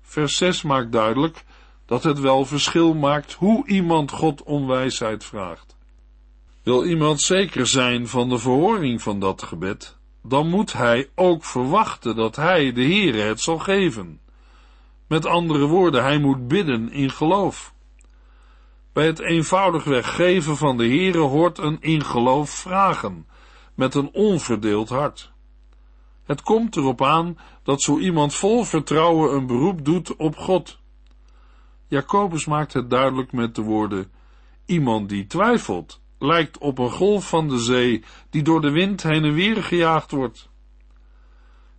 Vers 0.01 0.37
6 0.37 0.63
maakt 0.63 0.93
duidelijk 0.93 1.45
dat 1.87 2.03
het 2.03 2.19
wel 2.19 2.45
verschil 2.45 2.95
maakt 2.95 3.33
hoe 3.33 3.67
iemand 3.67 4.11
God 4.11 4.43
om 4.43 4.67
wijsheid 4.67 5.25
vraagt. 5.25 5.72
Wil 6.63 6.85
iemand 6.85 7.21
zeker 7.21 7.67
zijn 7.67 8.09
van 8.09 8.29
de 8.29 8.39
verhoring 8.39 9.03
van 9.03 9.21
dat 9.21 9.43
gebed, 9.43 9.99
dan 10.23 10.49
moet 10.49 10.73
hij 10.73 11.11
ook 11.15 11.45
verwachten 11.45 12.17
dat 12.17 12.37
hij, 12.37 12.73
de 12.73 12.83
Heere, 12.83 13.21
het 13.21 13.41
zal 13.41 13.59
geven. 13.59 14.21
Met 15.07 15.27
andere 15.27 15.67
woorden, 15.67 16.03
hij 16.03 16.19
moet 16.19 16.49
bidden 16.49 16.93
in 16.93 17.11
geloof. 17.11 17.75
Bij 18.93 19.07
het 19.07 19.21
eenvoudigweg 19.21 20.15
geven 20.15 20.57
van 20.57 20.77
de 20.77 20.87
Heere 20.87 21.19
hoort 21.19 21.59
een 21.59 21.81
in 21.81 22.05
geloof 22.05 22.51
vragen, 22.51 23.27
met 23.75 23.95
een 23.95 24.11
onverdeeld 24.13 24.89
hart. 24.89 25.33
Het 26.25 26.43
komt 26.43 26.77
erop 26.77 27.03
aan 27.03 27.39
dat 27.63 27.83
zo 27.83 27.99
iemand 27.99 28.35
vol 28.35 28.65
vertrouwen 28.65 29.35
een 29.35 29.47
beroep 29.47 29.85
doet 29.85 30.17
op 30.17 30.37
God. 30.37 30.79
Jacobus 31.87 32.47
maakt 32.47 32.73
het 32.73 32.91
duidelijk 32.91 33.33
met 33.33 33.55
de 33.55 33.63
woorden: 33.63 34.13
Iemand 34.67 35.09
die 35.09 35.27
twijfelt, 35.27 36.02
lijkt 36.23 36.59
op 36.59 36.79
een 36.79 36.91
golf 36.91 37.29
van 37.29 37.49
de 37.49 37.59
zee 37.59 38.05
die 38.31 38.43
door 38.43 38.61
de 38.61 38.71
wind 38.71 39.03
heen 39.03 39.25
en 39.25 39.35
weer 39.35 39.63
gejaagd 39.63 40.11
wordt. 40.11 40.51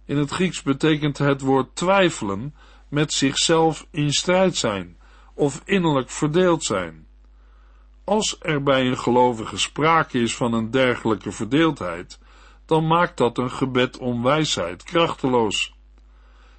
In 0.05 0.17
het 0.17 0.31
Grieks 0.31 0.61
betekent 0.61 1.17
het 1.17 1.41
woord 1.41 1.75
twijfelen 1.75 2.55
met 2.89 3.13
zichzelf 3.13 3.87
in 3.91 4.11
strijd 4.11 4.55
zijn 4.55 4.97
of 5.33 5.61
innerlijk 5.65 6.09
verdeeld 6.09 6.63
zijn. 6.63 7.07
Als 8.03 8.35
er 8.39 8.63
bij 8.63 8.87
een 8.87 8.97
gelovige 8.97 9.57
sprake 9.57 10.19
is 10.19 10.35
van 10.35 10.53
een 10.53 10.71
dergelijke 10.71 11.31
verdeeldheid, 11.31 12.19
dan 12.65 12.87
maakt 12.87 13.17
dat 13.17 13.37
een 13.37 13.51
gebed 13.51 13.97
om 13.97 14.23
wijsheid 14.23 14.83
krachteloos. 14.83 15.73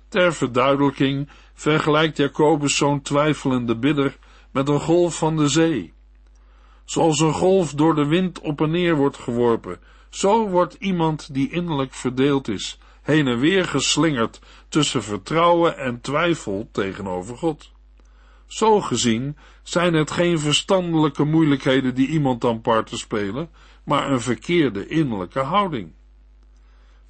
Ter 0.09 0.35
verduidelijking 0.35 1.29
vergelijkt 1.55 2.17
Jacobus 2.17 2.77
zo'n 2.77 3.03
twijfelende 3.03 3.77
bidder 3.77 4.19
met 4.51 4.69
een 4.69 4.81
golf 4.81 5.17
van 5.17 5.37
de 5.37 5.49
zee. 5.49 5.94
Zoals 6.85 7.21
een 7.21 7.33
golf 7.33 7.73
door 7.73 7.95
de 7.95 8.07
wind 8.07 8.41
op 8.41 8.61
en 8.61 8.71
neer 8.71 8.97
wordt 8.97 9.19
geworpen, 9.19 9.81
zo 10.09 10.49
wordt 10.49 10.75
iemand 10.75 11.35
die 11.35 11.51
innerlijk 11.51 11.95
verdeeld 11.95 12.49
is, 12.49 12.79
heen 13.03 13.27
en 13.27 13.39
weer 13.39 13.65
geslingerd 13.65 14.41
tussen 14.69 15.03
vertrouwen 15.03 15.79
en 15.79 16.01
twijfel 16.01 16.69
tegenover 16.73 17.37
God. 17.37 17.73
Zo 18.47 18.81
gezien 18.81 19.37
zijn 19.63 19.95
het 19.95 20.11
geen 20.11 20.39
verstandelijke 20.39 21.25
moeilijkheden 21.25 21.95
die 21.95 22.09
iemand 22.09 22.41
dan 22.41 22.61
parten 22.61 22.99
spelen, 22.99 23.51
maar 23.85 24.11
een 24.11 24.21
verkeerde 24.21 24.87
innerlijke 24.87 25.41
houding. 25.41 25.93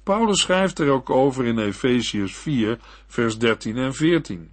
Paulus 0.03 0.41
schrijft 0.41 0.79
er 0.79 0.89
ook 0.89 1.09
over 1.09 1.45
in 1.45 1.59
Efesius 1.59 2.35
4, 2.35 2.79
vers 3.07 3.37
13 3.37 3.77
en 3.77 3.93
14. 3.93 4.51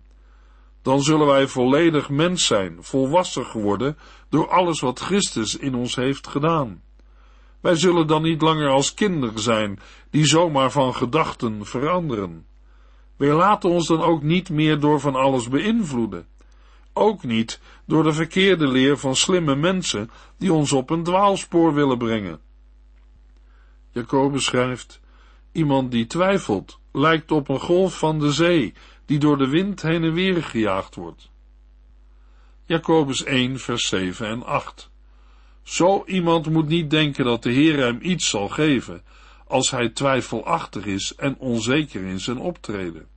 Dan 0.83 1.03
zullen 1.03 1.27
wij 1.27 1.47
volledig 1.47 2.09
mens 2.09 2.47
zijn, 2.47 2.77
volwassen 2.81 3.47
geworden 3.47 3.97
door 4.33 4.49
alles 4.49 4.81
wat 4.81 5.01
Christus 5.01 5.57
in 5.57 5.75
ons 5.75 5.95
heeft 5.95 6.27
gedaan. 6.27 6.83
Wij 7.61 7.75
zullen 7.75 8.07
dan 8.07 8.23
niet 8.23 8.43
langer 8.43 8.69
als 8.69 8.95
kinderen 8.95 9.41
zijn, 9.41 9.79
die 10.11 10.27
zomaar 10.27 10.71
van 10.71 10.95
gedachten 10.95 11.67
veranderen. 11.67 12.47
Wij 13.17 13.33
laten 13.33 13.71
ons 13.71 13.87
dan 13.87 14.01
ook 14.01 14.23
niet 14.23 14.51
meer 14.51 14.81
door 14.81 15.01
van 15.01 15.15
alles 15.15 15.49
beïnvloeden. 15.49 16.27
Ook 16.93 17.23
niet 17.23 17.61
door 17.87 18.03
de 18.03 18.13
verkeerde 18.13 18.67
leer 18.67 18.99
van 18.99 19.17
slimme 19.17 19.55
mensen 19.57 20.11
die 20.39 20.53
ons 20.53 20.73
op 20.73 20.91
een 20.91 21.03
dwaalspoor 21.03 21.75
willen 21.75 21.99
brengen. 21.99 22.41
Jacobus 23.91 24.45
schrijft, 24.45 25.01
iemand 25.53 25.91
die 25.91 26.07
twijfelt, 26.07 26.79
lijkt 26.93 27.31
op 27.31 27.49
een 27.49 27.61
golf 27.61 27.99
van 27.99 28.19
de 28.19 28.33
zee, 28.33 28.75
die 29.07 29.19
door 29.19 29.39
de 29.39 29.49
wind 29.49 29.83
heen 29.83 30.05
en 30.05 30.13
weer 30.13 30.43
gejaagd 30.43 30.95
wordt. 30.95 31.32
Jacobus 32.65 33.25
1, 33.25 33.59
vers 33.59 33.89
7 33.89 34.27
en 34.27 34.45
8. 34.45 34.91
Zo 35.63 36.05
iemand 36.07 36.51
moet 36.51 36.69
niet 36.69 36.91
denken 36.91 37.25
dat 37.25 37.43
de 37.43 37.51
Heer 37.51 37.79
hem 37.79 37.99
iets 38.03 38.29
zal 38.29 38.49
geven, 38.49 39.03
als 39.47 39.71
hij 39.71 39.89
twijfelachtig 39.89 40.85
is 40.85 41.15
en 41.15 41.39
onzeker 41.39 42.05
in 42.05 42.21
zijn 42.21 42.39
optreden. 42.39 43.09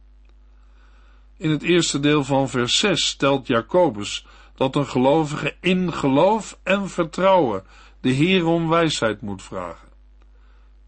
In 1.37 1.49
het 1.49 1.63
eerste 1.63 1.99
deel 1.99 2.23
van 2.23 2.49
vers 2.49 2.77
6 2.77 3.05
stelt 3.05 3.47
Jacobus 3.47 4.25
dat 4.55 4.75
een 4.75 4.87
gelovige 4.87 5.55
in 5.61 5.93
geloof 5.93 6.59
en 6.63 6.89
vertrouwen 6.89 7.63
de 8.01 8.09
Heer 8.09 8.45
om 8.45 8.69
wijsheid 8.69 9.21
moet 9.21 9.43
vragen. 9.43 9.89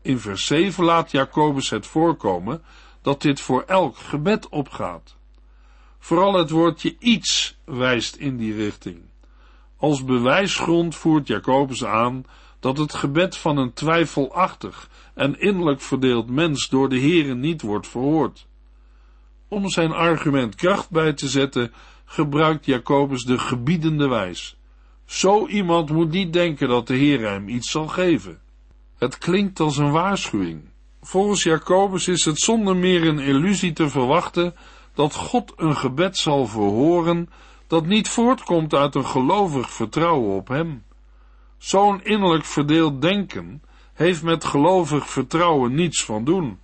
In 0.02 0.20
vers 0.20 0.46
7 0.46 0.84
laat 0.84 1.12
Jacobus 1.12 1.70
het 1.70 1.88
voorkomen 1.88 2.64
dat 3.02 3.22
dit 3.22 3.42
voor 3.42 3.64
elk 3.64 3.98
gebed 3.98 4.50
opgaat. 4.50 5.17
Vooral 6.00 6.34
het 6.34 6.50
woordje 6.50 6.96
iets 7.00 7.58
wijst 7.66 8.16
in 8.16 8.38
die 8.38 8.54
richting. 8.54 9.02
Als 9.78 10.04
bewijsgrond 10.04 10.96
voert 10.96 11.28
Jacobus 11.28 11.86
aan 11.86 12.26
dat 12.60 12.78
het 12.78 12.94
gebed 12.94 13.38
van 13.38 13.58
een 13.58 13.74
twijfelachtig 13.74 14.90
en 15.14 15.40
innerlijk 15.40 15.82
verdeeld 15.82 16.30
mens 16.30 16.70
door 16.70 16.90
de 16.90 17.00
Heere 17.00 17.36
niet 17.36 17.62
wordt 17.62 17.88
verhoord. 17.88 18.48
Om 19.48 19.70
zijn 19.70 19.92
argument 19.92 20.56
kracht 20.56 20.90
bij 20.90 21.14
te 21.14 21.28
zetten, 21.28 21.74
gebruikt 22.06 22.66
Jacobus 22.66 23.24
de 23.24 23.38
gebiedende 23.38 24.08
wijs. 24.08 24.58
Zo 25.06 25.48
iemand 25.48 25.90
moet 25.90 26.12
niet 26.12 26.34
denken 26.34 26.68
dat 26.68 26.88
de 26.88 26.96
Heer 26.96 27.30
hem 27.30 27.48
iets 27.48 27.72
zal 27.72 27.88
geven. 27.88 28.40
Het 28.98 29.18
klinkt 29.18 29.60
als 29.60 29.78
een 29.78 29.92
waarschuwing. 29.92 30.62
Volgens 31.02 31.44
Jacobus 31.44 32.08
is 32.08 32.26
het 32.26 32.40
zonder 32.40 32.76
meer 32.76 33.08
een 33.08 33.20
illusie 33.20 33.74
te 33.74 33.90
verwachten 33.90 34.56
dat 34.98 35.16
God 35.16 35.54
een 35.56 35.76
gebed 35.76 36.18
zal 36.18 36.48
verhoren 36.48 37.30
dat 37.68 37.86
niet 37.86 38.10
voortkomt 38.10 38.74
uit 38.74 38.96
een 38.96 39.06
gelovig 39.06 39.70
vertrouwen 39.70 40.36
op 40.36 40.48
Hem. 40.48 40.84
Zo'n 41.58 42.04
innerlijk 42.04 42.46
verdeeld 42.46 43.02
denken 43.02 43.64
heeft 43.94 44.24
met 44.24 44.44
gelovig 44.44 45.10
vertrouwen 45.10 45.76
niets 45.76 46.04
van 46.06 46.24
doen. 46.24 46.60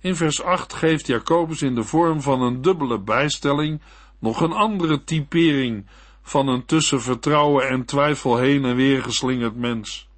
In 0.00 0.16
vers 0.16 0.42
8 0.42 0.72
geeft 0.72 1.06
Jacobus 1.06 1.62
in 1.62 1.74
de 1.74 1.84
vorm 1.84 2.20
van 2.20 2.42
een 2.42 2.62
dubbele 2.62 3.00
bijstelling 3.00 3.80
nog 4.18 4.40
een 4.40 4.52
andere 4.52 5.04
typering 5.04 5.86
van 6.22 6.48
een 6.48 6.64
tussen 6.64 7.00
vertrouwen 7.00 7.68
en 7.68 7.84
twijfel 7.84 8.36
heen 8.36 8.64
en 8.64 8.76
weer 8.76 9.02
geslingerd 9.02 9.56
mens. 9.56 10.08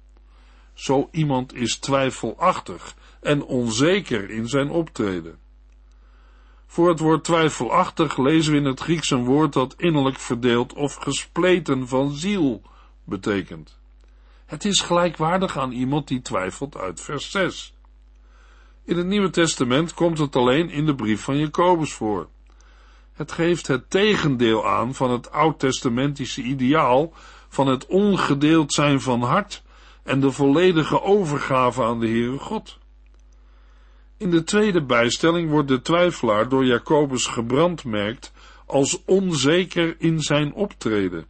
Zo 0.73 1.07
iemand 1.11 1.53
is 1.53 1.77
twijfelachtig 1.77 2.95
en 3.21 3.43
onzeker 3.43 4.29
in 4.29 4.47
zijn 4.47 4.69
optreden. 4.69 5.44
Voor 6.65 6.89
het 6.89 6.99
woord 6.99 7.23
twijfelachtig 7.23 8.17
lezen 8.17 8.51
we 8.51 8.57
in 8.57 8.65
het 8.65 8.79
Grieks 8.79 9.09
een 9.09 9.25
woord 9.25 9.53
dat 9.53 9.75
innerlijk 9.77 10.19
verdeeld 10.19 10.73
of 10.73 10.95
gespleten 10.95 11.87
van 11.87 12.11
ziel 12.11 12.61
betekent. 13.03 13.79
Het 14.45 14.65
is 14.65 14.81
gelijkwaardig 14.81 15.57
aan 15.57 15.71
iemand 15.71 16.07
die 16.07 16.21
twijfelt 16.21 16.77
uit 16.77 17.01
vers 17.01 17.31
6. 17.31 17.73
In 18.83 18.97
het 18.97 19.05
Nieuwe 19.05 19.29
Testament 19.29 19.93
komt 19.93 20.17
het 20.17 20.35
alleen 20.35 20.69
in 20.69 20.85
de 20.85 20.95
brief 20.95 21.21
van 21.21 21.37
Jacobus 21.37 21.93
voor. 21.93 22.27
Het 23.13 23.31
geeft 23.31 23.67
het 23.67 23.89
tegendeel 23.89 24.67
aan 24.67 24.95
van 24.95 25.11
het 25.11 25.31
oud-testamentische 25.31 26.41
ideaal 26.41 27.13
van 27.49 27.67
het 27.67 27.85
ongedeeld 27.85 28.73
zijn 28.73 29.01
van 29.01 29.21
hart 29.21 29.63
en 30.03 30.19
de 30.19 30.31
volledige 30.31 31.01
overgave 31.01 31.83
aan 31.83 31.99
de 31.99 32.07
Heere 32.07 32.39
God. 32.39 32.77
In 34.17 34.29
de 34.29 34.43
tweede 34.43 34.83
bijstelling 34.83 35.49
wordt 35.49 35.67
de 35.67 35.81
twijfelaar 35.81 36.49
door 36.49 36.65
Jacobus 36.65 37.25
gebrandmerkt 37.25 38.33
als 38.65 39.03
onzeker 39.05 39.95
in 39.97 40.19
zijn 40.19 40.53
optreden. 40.53 41.25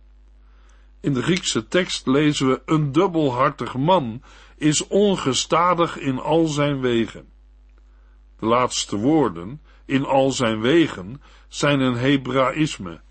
In 1.00 1.14
de 1.14 1.22
Griekse 1.22 1.68
tekst 1.68 2.08
lezen 2.08 2.48
we: 2.48 2.62
een 2.66 2.92
dubbelhartig 2.92 3.76
man 3.76 4.22
is 4.58 4.88
ongestadig 4.88 5.98
in 5.98 6.20
al 6.20 6.48
zijn 6.48 6.82
wegen. 6.82 7.28
De 8.40 8.46
laatste 8.46 8.98
woorden, 8.98 9.62
in 9.86 10.06
al 10.06 10.32
zijn 10.32 10.62
wegen, 10.62 11.22
zijn 11.48 11.80
een 11.80 11.96
Hebraïsme. 11.96 13.02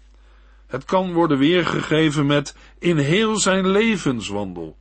Het 0.66 0.84
kan 0.84 1.12
worden 1.12 1.38
weergegeven 1.38 2.26
met 2.26 2.56
in 2.78 2.96
heel 2.96 3.38
zijn 3.38 3.68
levenswandel. 3.68 4.76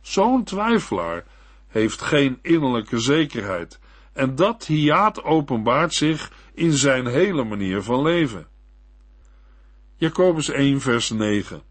Zo'n 0.00 0.44
twijfelaar 0.44 1.24
heeft 1.68 2.02
geen 2.02 2.38
innerlijke 2.42 2.98
zekerheid 2.98 3.80
en 4.12 4.34
dat 4.34 4.66
hiaat 4.66 5.22
openbaart 5.24 5.94
zich 5.94 6.32
in 6.54 6.72
zijn 6.72 7.06
hele 7.06 7.44
manier 7.44 7.82
van 7.82 8.02
leven. 8.02 8.46
Jacobus 9.96 10.48
1 10.48 10.80
vers 10.80 11.10
9 11.10 11.62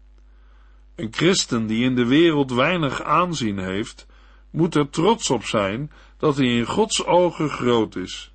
Een 0.94 1.08
christen 1.10 1.66
die 1.66 1.84
in 1.84 1.94
de 1.94 2.06
wereld 2.06 2.52
weinig 2.52 3.02
aanzien 3.02 3.58
heeft, 3.58 4.06
moet 4.50 4.74
er 4.74 4.90
trots 4.90 5.30
op 5.30 5.44
zijn 5.44 5.90
dat 6.16 6.36
hij 6.36 6.46
in 6.46 6.66
Gods 6.66 7.04
ogen 7.04 7.48
groot 7.48 7.96
is. 7.96 8.34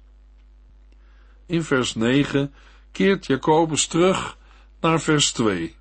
In 1.45 1.63
vers 1.63 1.95
9 1.95 2.53
keert 2.91 3.25
Jacobus 3.25 3.87
terug 3.87 4.37
naar 4.79 5.01
vers 5.01 5.31
2. 5.31 5.75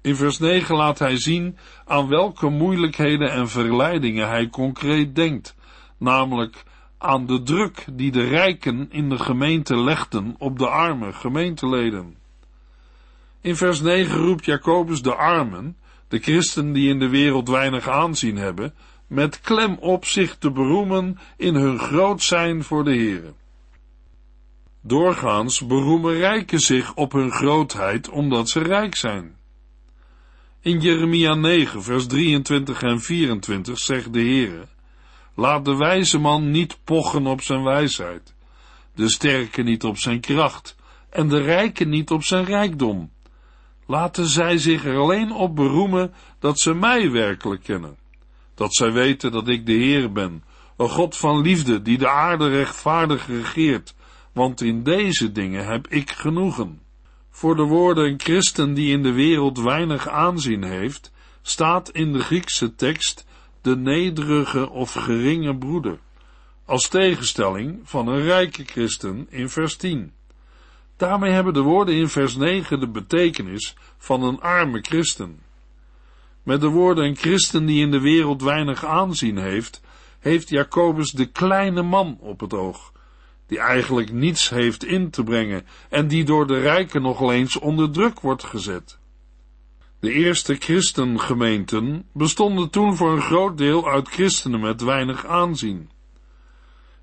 In 0.00 0.16
vers 0.16 0.38
9 0.38 0.76
laat 0.76 0.98
hij 0.98 1.16
zien 1.16 1.58
aan 1.84 2.08
welke 2.08 2.48
moeilijkheden 2.48 3.30
en 3.30 3.48
verleidingen 3.48 4.28
hij 4.28 4.48
concreet 4.48 5.14
denkt, 5.14 5.54
namelijk 5.98 6.64
aan 6.98 7.26
de 7.26 7.42
druk 7.42 7.84
die 7.92 8.10
de 8.10 8.24
rijken 8.24 8.86
in 8.90 9.08
de 9.08 9.18
gemeente 9.18 9.76
legden 9.76 10.34
op 10.38 10.58
de 10.58 10.68
arme 10.68 11.12
gemeenteleden. 11.12 12.16
In 13.40 13.56
vers 13.56 13.80
9 13.80 14.18
roept 14.18 14.44
Jacobus 14.44 15.02
de 15.02 15.14
armen, 15.14 15.76
de 16.08 16.18
christen 16.18 16.72
die 16.72 16.88
in 16.88 16.98
de 16.98 17.08
wereld 17.08 17.48
weinig 17.48 17.88
aanzien 17.88 18.36
hebben, 18.36 18.74
met 19.06 19.40
klem 19.40 19.76
op 19.80 20.04
zich 20.04 20.36
te 20.36 20.50
beroemen 20.50 21.18
in 21.36 21.54
hun 21.54 21.78
groot 21.78 22.22
zijn 22.22 22.62
voor 22.64 22.84
de 22.84 22.94
Heere. 22.94 23.32
Doorgaans 24.80 25.66
beroemen 25.66 26.14
rijken 26.14 26.60
zich 26.60 26.94
op 26.94 27.12
hun 27.12 27.30
grootheid 27.30 28.08
omdat 28.08 28.48
ze 28.48 28.60
rijk 28.60 28.94
zijn. 28.94 29.36
In 30.60 30.80
Jeremia 30.80 31.34
9, 31.34 31.82
vers 31.82 32.06
23 32.06 32.82
en 32.82 33.00
24 33.00 33.78
zegt 33.78 34.12
de 34.12 34.20
Heere, 34.20 34.66
Laat 35.38 35.64
de 35.64 35.76
wijze 35.76 36.18
man 36.18 36.50
niet 36.50 36.78
pochen 36.84 37.26
op 37.26 37.40
zijn 37.40 37.62
wijsheid, 37.62 38.34
de 38.94 39.10
sterke 39.10 39.62
niet 39.62 39.84
op 39.84 39.98
zijn 39.98 40.20
kracht 40.20 40.76
en 41.10 41.28
de 41.28 41.42
rijke 41.42 41.84
niet 41.84 42.10
op 42.10 42.24
zijn 42.24 42.44
rijkdom. 42.44 43.10
Laten 43.86 44.26
zij 44.26 44.58
zich 44.58 44.84
er 44.84 44.96
alleen 44.96 45.32
op 45.32 45.56
beroemen 45.56 46.12
dat 46.38 46.58
ze 46.58 46.74
mij 46.74 47.10
werkelijk 47.10 47.62
kennen, 47.62 47.96
dat 48.54 48.74
zij 48.74 48.92
weten 48.92 49.32
dat 49.32 49.48
ik 49.48 49.66
de 49.66 49.72
Heer 49.72 50.12
ben, 50.12 50.44
een 50.76 50.88
God 50.88 51.16
van 51.16 51.40
liefde 51.40 51.82
die 51.82 51.98
de 51.98 52.08
aarde 52.08 52.48
rechtvaardig 52.48 53.26
regeert, 53.26 53.94
want 54.32 54.60
in 54.60 54.82
deze 54.82 55.32
dingen 55.32 55.66
heb 55.66 55.88
ik 55.88 56.10
genoegen. 56.10 56.80
Voor 57.30 57.56
de 57.56 57.64
woorden 57.64 58.04
een 58.04 58.20
christen 58.20 58.74
die 58.74 58.92
in 58.92 59.02
de 59.02 59.12
wereld 59.12 59.58
weinig 59.60 60.08
aanzien 60.08 60.62
heeft, 60.62 61.12
staat 61.42 61.90
in 61.90 62.12
de 62.12 62.20
Griekse 62.20 62.74
tekst 62.74 63.26
de 63.62 63.76
nederige 63.76 64.70
of 64.70 64.92
geringe 64.92 65.56
broeder, 65.56 65.98
als 66.64 66.88
tegenstelling 66.88 67.80
van 67.84 68.08
een 68.08 68.22
rijke 68.22 68.64
christen 68.64 69.26
in 69.30 69.48
vers 69.48 69.76
10. 69.76 70.12
Daarmee 70.96 71.32
hebben 71.32 71.54
de 71.54 71.60
woorden 71.60 71.94
in 71.94 72.08
vers 72.08 72.36
9 72.36 72.80
de 72.80 72.88
betekenis 72.88 73.76
van 73.98 74.22
een 74.22 74.40
arme 74.40 74.80
christen. 74.80 75.40
Met 76.42 76.60
de 76.60 76.68
woorden 76.68 77.04
een 77.04 77.16
christen 77.16 77.66
die 77.66 77.80
in 77.80 77.90
de 77.90 78.00
wereld 78.00 78.42
weinig 78.42 78.84
aanzien 78.84 79.36
heeft, 79.36 79.80
heeft 80.18 80.48
Jacobus 80.48 81.10
de 81.10 81.26
kleine 81.26 81.82
man 81.82 82.18
op 82.20 82.40
het 82.40 82.54
oog, 82.54 82.92
die 83.46 83.58
eigenlijk 83.58 84.12
niets 84.12 84.48
heeft 84.48 84.84
in 84.84 85.10
te 85.10 85.22
brengen 85.22 85.66
en 85.88 86.08
die 86.08 86.24
door 86.24 86.46
de 86.46 86.60
rijken 86.60 87.02
nog 87.02 87.30
eens 87.32 87.58
onder 87.58 87.90
druk 87.90 88.20
wordt 88.20 88.44
gezet. 88.44 88.97
De 90.00 90.12
eerste 90.12 90.54
christengemeenten 90.54 92.04
bestonden 92.12 92.70
toen 92.70 92.96
voor 92.96 93.12
een 93.12 93.22
groot 93.22 93.58
deel 93.58 93.88
uit 93.88 94.08
christenen 94.08 94.60
met 94.60 94.80
weinig 94.80 95.26
aanzien. 95.26 95.90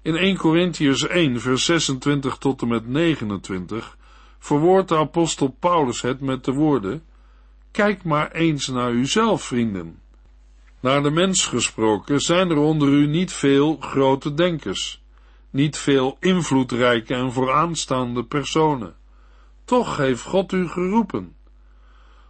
In 0.02 0.16
1 0.16 0.38
Corinthians 0.38 1.08
1 1.08 1.42
vers 1.42 1.66
26 1.66 2.38
tot 2.38 2.62
en 2.62 2.68
met 2.68 2.88
29 2.88 3.98
verwoordt 4.40 4.90
de 4.90 4.98
apostel 4.98 5.48
Paulus 5.60 6.02
het 6.02 6.22
met 6.22 6.44
de 6.44 6.52
woorden 6.52 7.04
Kijk 7.72 8.04
maar 8.04 8.32
eens 8.32 8.68
naar 8.68 8.92
uzelf, 8.92 9.44
vrienden. 9.44 10.02
Naar 10.80 11.04
de 11.04 11.12
mens 11.12 11.46
gesproken 11.46 12.20
zijn 12.20 12.50
er 12.50 12.58
onder 12.58 12.88
u 12.88 13.08
niet 13.08 13.34
veel 13.34 13.78
grote 13.80 14.34
denkers, 14.34 15.04
niet 15.50 15.78
veel 15.78 16.18
invloedrijke 16.20 17.14
en 17.14 17.32
vooraanstaande 17.32 18.24
personen. 18.24 18.96
Toch 19.66 19.98
heeft 19.98 20.22
God 20.22 20.52
u 20.52 20.68
geroepen. 20.68 21.35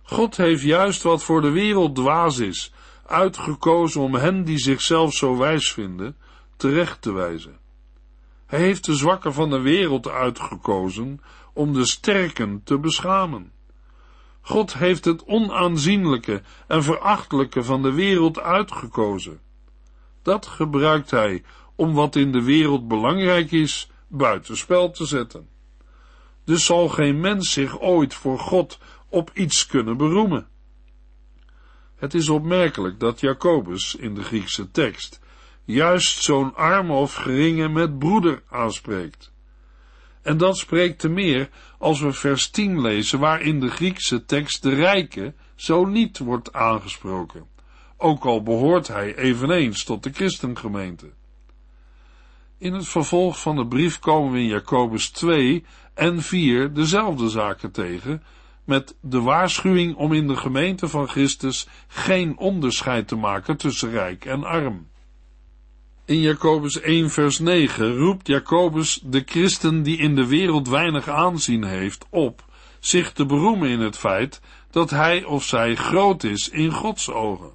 God 0.07 0.37
heeft 0.37 0.63
juist 0.63 1.03
wat 1.03 1.23
voor 1.23 1.41
de 1.41 1.49
wereld 1.49 1.95
dwaas 1.95 2.37
is, 2.37 2.73
uitgekozen 3.05 4.01
om 4.01 4.15
hen 4.15 4.43
die 4.43 4.57
zichzelf 4.57 5.13
zo 5.13 5.37
wijs 5.37 5.71
vinden, 5.71 6.17
terecht 6.57 7.01
te 7.01 7.11
wijzen. 7.11 7.57
Hij 8.45 8.59
heeft 8.59 8.85
de 8.85 8.95
zwakken 8.95 9.33
van 9.33 9.49
de 9.49 9.59
wereld 9.59 10.07
uitgekozen 10.07 11.21
om 11.53 11.73
de 11.73 11.85
sterken 11.85 12.61
te 12.63 12.77
beschamen. 12.77 13.51
God 14.41 14.73
heeft 14.73 15.05
het 15.05 15.25
onaanzienlijke 15.25 16.41
en 16.67 16.83
verachtelijke 16.83 17.63
van 17.63 17.81
de 17.81 17.93
wereld 17.93 18.39
uitgekozen. 18.39 19.39
Dat 20.21 20.45
gebruikt 20.45 21.11
hij 21.11 21.43
om 21.75 21.93
wat 21.93 22.15
in 22.15 22.31
de 22.31 22.43
wereld 22.43 22.87
belangrijk 22.87 23.51
is, 23.51 23.89
buitenspel 24.07 24.91
te 24.91 25.05
zetten. 25.05 25.49
Dus 26.43 26.65
zal 26.65 26.89
geen 26.89 27.19
mens 27.19 27.51
zich 27.51 27.79
ooit 27.79 28.13
voor 28.13 28.39
God 28.39 28.79
op 29.15 29.31
iets 29.33 29.65
kunnen 29.65 29.97
beroemen. 29.97 30.47
Het 31.95 32.13
is 32.13 32.29
opmerkelijk 32.29 32.99
dat 32.99 33.19
Jacobus 33.19 33.95
in 33.95 34.15
de 34.15 34.23
Griekse 34.23 34.71
tekst 34.71 35.19
juist 35.63 36.23
zo'n 36.23 36.55
arme 36.55 36.93
of 36.93 37.13
geringe 37.13 37.69
met 37.69 37.99
broeder 37.99 38.43
aanspreekt. 38.49 39.33
En 40.21 40.37
dat 40.37 40.57
spreekt 40.57 40.99
te 40.99 41.09
meer 41.09 41.49
als 41.77 42.01
we 42.01 42.13
vers 42.13 42.49
10 42.49 42.81
lezen, 42.81 43.19
waarin 43.19 43.59
de 43.59 43.69
Griekse 43.69 44.25
tekst 44.25 44.63
de 44.63 44.73
rijke 44.73 45.33
zo 45.55 45.85
niet 45.85 46.17
wordt 46.17 46.53
aangesproken, 46.53 47.47
ook 47.97 48.25
al 48.25 48.43
behoort 48.43 48.87
hij 48.87 49.15
eveneens 49.15 49.83
tot 49.83 50.03
de 50.03 50.11
christengemeente. 50.11 51.11
In 52.57 52.73
het 52.73 52.87
vervolg 52.87 53.41
van 53.41 53.55
de 53.55 53.67
brief 53.67 53.99
komen 53.99 54.31
we 54.31 54.39
in 54.39 54.47
Jacobus 54.47 55.09
2 55.09 55.65
en 55.93 56.21
4 56.21 56.73
dezelfde 56.73 57.29
zaken 57.29 57.71
tegen, 57.71 58.23
met 58.65 58.95
de 59.01 59.21
waarschuwing 59.21 59.95
om 59.95 60.13
in 60.13 60.27
de 60.27 60.35
gemeente 60.35 60.87
van 60.87 61.07
Christus 61.07 61.67
geen 61.87 62.37
onderscheid 62.37 63.07
te 63.07 63.15
maken 63.15 63.57
tussen 63.57 63.89
rijk 63.89 64.25
en 64.25 64.43
arm. 64.43 64.87
In 66.05 66.19
Jacobus 66.19 66.81
1 66.81 67.09
vers 67.09 67.39
9 67.39 67.97
roept 67.97 68.27
Jacobus 68.27 68.99
de 69.03 69.23
christen 69.25 69.83
die 69.83 69.97
in 69.97 70.15
de 70.15 70.27
wereld 70.27 70.67
weinig 70.67 71.07
aanzien 71.07 71.63
heeft 71.63 72.05
op 72.09 72.43
zich 72.79 73.11
te 73.11 73.25
beroemen 73.25 73.69
in 73.69 73.79
het 73.79 73.97
feit 73.97 74.41
dat 74.71 74.89
hij 74.89 75.23
of 75.23 75.43
zij 75.43 75.75
groot 75.75 76.23
is 76.23 76.49
in 76.49 76.71
Gods 76.71 77.11
ogen. 77.11 77.51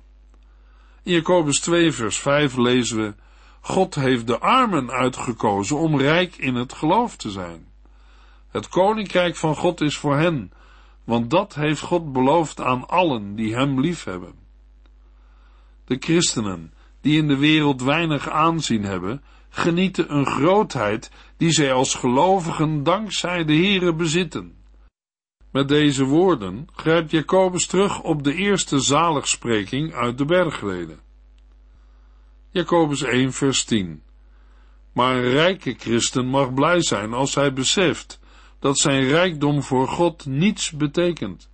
In 1.03 1.13
Jacobus 1.13 1.61
2 1.61 1.93
vers 1.93 2.19
5 2.19 2.57
lezen 2.57 2.97
we 2.97 3.15
God 3.61 3.95
heeft 3.95 4.27
de 4.27 4.39
armen 4.39 4.91
uitgekozen 4.91 5.79
om 5.79 5.99
rijk 5.99 6.37
in 6.37 6.55
het 6.55 6.73
geloof 6.73 7.17
te 7.17 7.31
zijn. 7.31 7.67
Het 8.51 8.69
koninkrijk 8.69 9.37
van 9.37 9.57
God 9.57 9.81
is 9.81 9.97
voor 9.97 10.17
hen, 10.17 10.53
want 11.11 11.31
dat 11.31 11.55
heeft 11.55 11.81
God 11.81 12.13
beloofd 12.13 12.61
aan 12.61 12.89
allen 12.89 13.35
die 13.35 13.55
hem 13.55 13.81
liefhebben. 13.81 14.35
De 15.85 15.97
christenen 15.99 16.73
die 17.01 17.19
in 17.19 17.29
de 17.29 17.37
wereld 17.37 17.83
weinig 17.83 18.29
aanzien 18.29 18.85
hebben, 18.85 19.23
genieten 19.49 20.15
een 20.15 20.27
grootheid 20.27 21.11
die 21.37 21.51
zij 21.51 21.73
als 21.73 21.95
gelovigen 21.95 22.83
dankzij 22.83 23.45
de 23.45 23.57
Here 23.57 23.95
bezitten. 23.95 24.55
Met 25.51 25.69
deze 25.69 26.05
woorden 26.05 26.69
grijpt 26.73 27.11
Jacobus 27.11 27.67
terug 27.67 28.03
op 28.03 28.23
de 28.23 28.35
eerste 28.35 28.79
zaligspreking 28.79 29.95
uit 29.95 30.19
de 30.19 30.25
bergreden. 30.25 30.99
Jacobus 32.51 33.03
1 33.03 33.33
vers 33.33 33.65
10 33.65 34.03
Maar 34.93 35.17
een 35.17 35.31
rijke 35.31 35.75
christen 35.79 36.27
mag 36.27 36.55
blij 36.55 36.83
zijn 36.83 37.13
als 37.13 37.35
hij 37.35 37.53
beseft 37.53 38.20
dat 38.61 38.79
zijn 38.79 39.09
rijkdom 39.09 39.63
voor 39.63 39.89
God 39.89 40.27
niets 40.27 40.71
betekent. 40.71 41.51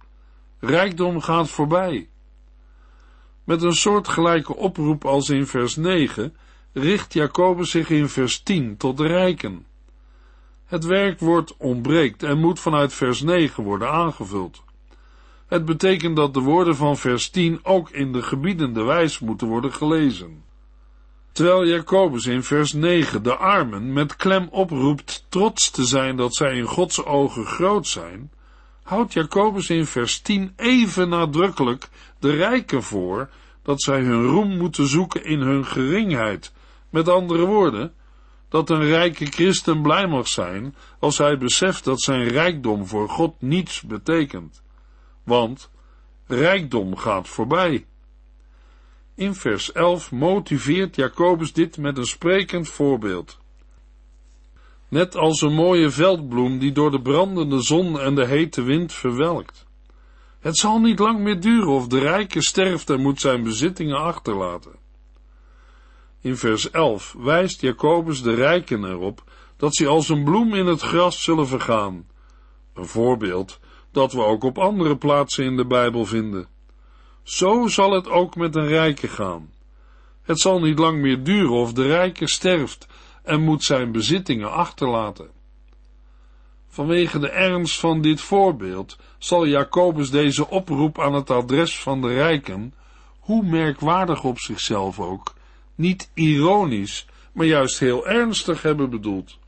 Rijkdom 0.59 1.21
gaat 1.21 1.49
voorbij. 1.49 2.09
Met 3.45 3.63
een 3.63 3.77
soortgelijke 3.77 4.57
oproep 4.57 5.05
als 5.05 5.31
in 5.31 5.47
vers 5.47 5.77
9 5.77 6.37
richt 6.73 7.13
Jacobus 7.13 7.71
zich 7.71 7.91
in 7.91 8.09
vers 8.09 8.43
10 8.43 8.77
tot 8.77 8.97
de 8.97 9.07
rijken. 9.07 9.67
Het 10.65 10.85
werkwoord 10.85 11.57
ontbreekt 11.57 12.23
en 12.23 12.39
moet 12.39 12.61
vanuit 12.61 12.93
vers 12.93 13.21
9 13.21 13.65
worden 13.65 13.91
aangevuld. 13.91 14.63
Het 15.47 15.65
betekent 15.65 16.17
dat 16.17 16.35
de 16.35 16.41
woorden 16.41 16.77
van 16.77 16.97
vers 16.97 17.31
10 17.31 17.61
ook 17.63 17.91
in 17.91 18.13
de 18.13 18.23
gebiedende 18.23 18.83
wijs 18.83 19.19
moeten 19.19 19.47
worden 19.47 19.73
gelezen. 19.73 20.43
Terwijl 21.37 21.67
Jacobus 21.67 22.27
in 22.27 22.43
vers 22.43 22.73
9 22.73 23.23
de 23.23 23.37
armen 23.37 23.93
met 23.93 24.17
klem 24.17 24.49
oproept 24.51 25.27
trots 25.29 25.71
te 25.71 25.85
zijn 25.85 26.17
dat 26.17 26.35
zij 26.35 26.57
in 26.57 26.65
Gods 26.65 27.05
ogen 27.05 27.47
groot 27.47 27.87
zijn, 27.87 28.31
houdt 28.83 29.13
Jacobus 29.13 29.71
in 29.71 29.87
vers 29.87 30.21
10 30.21 30.53
even 30.57 31.09
nadrukkelijk 31.09 31.89
de 32.19 32.31
rijken 32.31 32.83
voor 32.83 33.31
dat 33.63 33.83
zij 33.83 34.01
hun 34.01 34.27
roem 34.27 34.57
moeten 34.57 34.87
zoeken 34.87 35.25
in 35.25 35.41
hun 35.41 35.67
geringheid. 35.67 36.53
Met 36.91 37.09
andere 37.09 37.45
woorden, 37.45 37.93
dat 38.49 38.71
een 38.71 38.85
rijke 38.85 39.27
christen 39.27 39.83
blij 39.83 40.07
mag 40.07 40.29
zijn 40.29 40.75
als 40.99 41.19
hij 41.19 41.39
beseft 41.39 41.85
dat 41.85 42.01
zijn 42.01 42.29
rijkdom 42.29 42.87
voor 42.87 43.09
God 43.09 43.35
niets 43.39 43.83
betekent. 43.83 44.63
Want 45.25 45.71
rijkdom 46.27 46.97
gaat 46.97 47.29
voorbij. 47.29 47.87
In 49.17 49.35
vers 49.35 49.73
11 49.73 50.13
motiveert 50.13 50.97
Jacobus 50.97 51.53
dit 51.53 51.79
met 51.79 51.99
een 51.99 52.07
sprekend 52.07 52.69
voorbeeld. 52.69 53.39
Net 54.89 55.17
als 55.17 55.41
een 55.41 55.53
mooie 55.53 55.91
veldbloem 55.91 56.59
die 56.59 56.73
door 56.73 56.91
de 56.91 57.01
brandende 57.01 57.63
zon 57.63 58.01
en 58.01 58.15
de 58.15 58.27
hete 58.27 58.63
wind 58.63 58.93
verwelkt. 58.93 59.67
Het 60.41 60.57
zal 60.57 60.81
niet 60.81 60.99
lang 60.99 61.19
meer 61.19 61.41
duren 61.41 61.69
of 61.69 61.87
de 61.87 61.99
rijke 61.99 62.43
sterft 62.43 62.91
en 62.91 63.01
moet 63.01 63.21
zijn 63.21 63.43
bezittingen 63.43 63.97
achterlaten. 63.97 64.75
In 66.21 66.37
vers 66.37 66.71
11 66.71 67.15
wijst 67.19 67.61
Jacobus 67.61 68.23
de 68.23 68.35
rijken 68.35 68.85
erop 68.85 69.25
dat 69.57 69.77
ze 69.77 69.87
als 69.87 70.09
een 70.09 70.25
bloem 70.25 70.55
in 70.55 70.67
het 70.67 70.81
gras 70.81 71.23
zullen 71.23 71.47
vergaan. 71.47 72.07
Een 72.75 72.87
voorbeeld 72.87 73.61
dat 73.91 74.13
we 74.13 74.23
ook 74.23 74.45
op 74.45 74.59
andere 74.59 74.97
plaatsen 74.97 75.45
in 75.45 75.57
de 75.57 75.67
Bijbel 75.67 76.07
vinden. 76.07 76.56
Zo 77.27 77.67
zal 77.67 77.93
het 77.93 78.09
ook 78.09 78.37
met 78.37 78.55
een 78.55 78.67
rijke 78.67 79.09
gaan. 79.09 79.51
Het 80.23 80.41
zal 80.41 80.61
niet 80.61 80.79
lang 80.79 81.01
meer 81.01 81.23
duren 81.23 81.55
of 81.57 81.73
de 81.73 81.87
rijke 81.87 82.29
sterft 82.29 82.87
en 83.23 83.41
moet 83.41 83.65
zijn 83.65 83.93
bezittingen 83.93 84.53
achterlaten. 84.53 85.31
Vanwege 86.69 87.19
de 87.19 87.29
ernst 87.29 87.81
van 87.81 88.01
dit 88.01 88.21
voorbeeld 88.21 88.99
zal 89.19 89.47
Jacobus 89.47 90.11
deze 90.11 90.49
oproep 90.51 91.01
aan 91.01 91.15
het 91.15 91.31
adres 91.31 91.81
van 91.81 92.01
de 92.01 92.15
rijken, 92.15 92.75
hoe 93.19 93.47
merkwaardig 93.47 94.25
op 94.25 94.39
zichzelf 94.39 95.01
ook, 95.01 95.35
niet 95.75 96.11
ironisch, 96.15 97.07
maar 97.33 97.47
juist 97.47 97.79
heel 97.79 98.07
ernstig 98.07 98.63
hebben 98.63 98.91
bedoeld. 98.91 99.39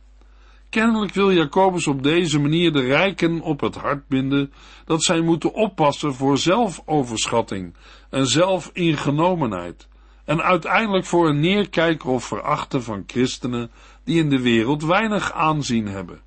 Kennelijk 0.70 1.14
wil 1.14 1.33
Jacobus 1.33 1.87
op 1.87 2.02
deze 2.02 2.38
manier 2.38 2.72
de 2.72 2.81
rijken 2.81 3.40
op 3.40 3.61
het 3.61 3.74
hart 3.74 4.09
binden 4.09 4.52
dat 4.85 5.02
zij 5.02 5.20
moeten 5.20 5.54
oppassen 5.54 6.14
voor 6.14 6.38
zelfoverschatting 6.38 7.74
en 8.11 8.26
zelfingenomenheid 8.26 9.88
en 10.24 10.42
uiteindelijk 10.42 11.04
voor 11.04 11.28
een 11.28 11.40
neerkijken 11.40 12.11
of 12.11 12.24
verachten 12.24 12.83
van 12.83 13.04
christenen 13.07 13.70
die 14.04 14.18
in 14.22 14.28
de 14.28 14.40
wereld 14.40 14.85
weinig 14.85 15.33
aanzien 15.33 15.87
hebben. 15.87 16.20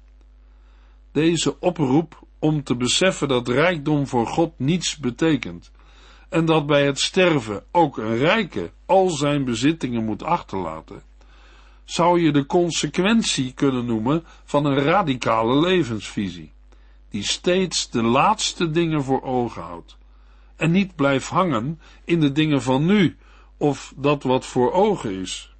Deze 1.11 1.59
oproep 1.59 2.23
om 2.39 2.63
te 2.63 2.75
beseffen 2.75 3.27
dat 3.27 3.47
rijkdom 3.47 4.07
voor 4.07 4.27
God 4.27 4.53
niets 4.57 4.97
betekent 4.97 5.71
en 6.29 6.45
dat 6.45 6.65
bij 6.65 6.85
het 6.85 6.99
sterven 6.99 7.63
ook 7.71 7.97
een 7.97 8.17
rijke 8.17 8.71
al 8.85 9.09
zijn 9.09 9.45
bezittingen 9.45 10.05
moet 10.05 10.23
achterlaten, 10.23 11.01
zou 11.91 12.21
je 12.21 12.31
de 12.31 12.45
consequentie 12.45 13.53
kunnen 13.53 13.85
noemen 13.85 14.23
van 14.43 14.65
een 14.65 14.79
radicale 14.79 15.59
levensvisie, 15.59 16.53
die 17.09 17.23
steeds 17.23 17.89
de 17.89 18.01
laatste 18.01 18.69
dingen 18.69 19.03
voor 19.03 19.23
ogen 19.23 19.61
houdt 19.61 19.97
en 20.55 20.71
niet 20.71 20.95
blijft 20.95 21.27
hangen 21.27 21.79
in 22.05 22.19
de 22.19 22.31
dingen 22.31 22.61
van 22.61 22.85
nu 22.85 23.17
of 23.57 23.93
dat 23.95 24.23
wat 24.23 24.45
voor 24.45 24.71
ogen 24.71 25.11
is. 25.11 25.53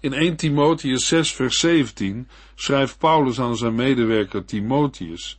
In 0.00 0.12
1 0.12 0.36
Timotheus 0.36 1.06
6 1.06 1.32
vers 1.32 1.58
17 1.58 2.28
schrijft 2.54 2.98
Paulus 2.98 3.40
aan 3.40 3.56
zijn 3.56 3.74
medewerker 3.74 4.44
Timotheus, 4.44 5.38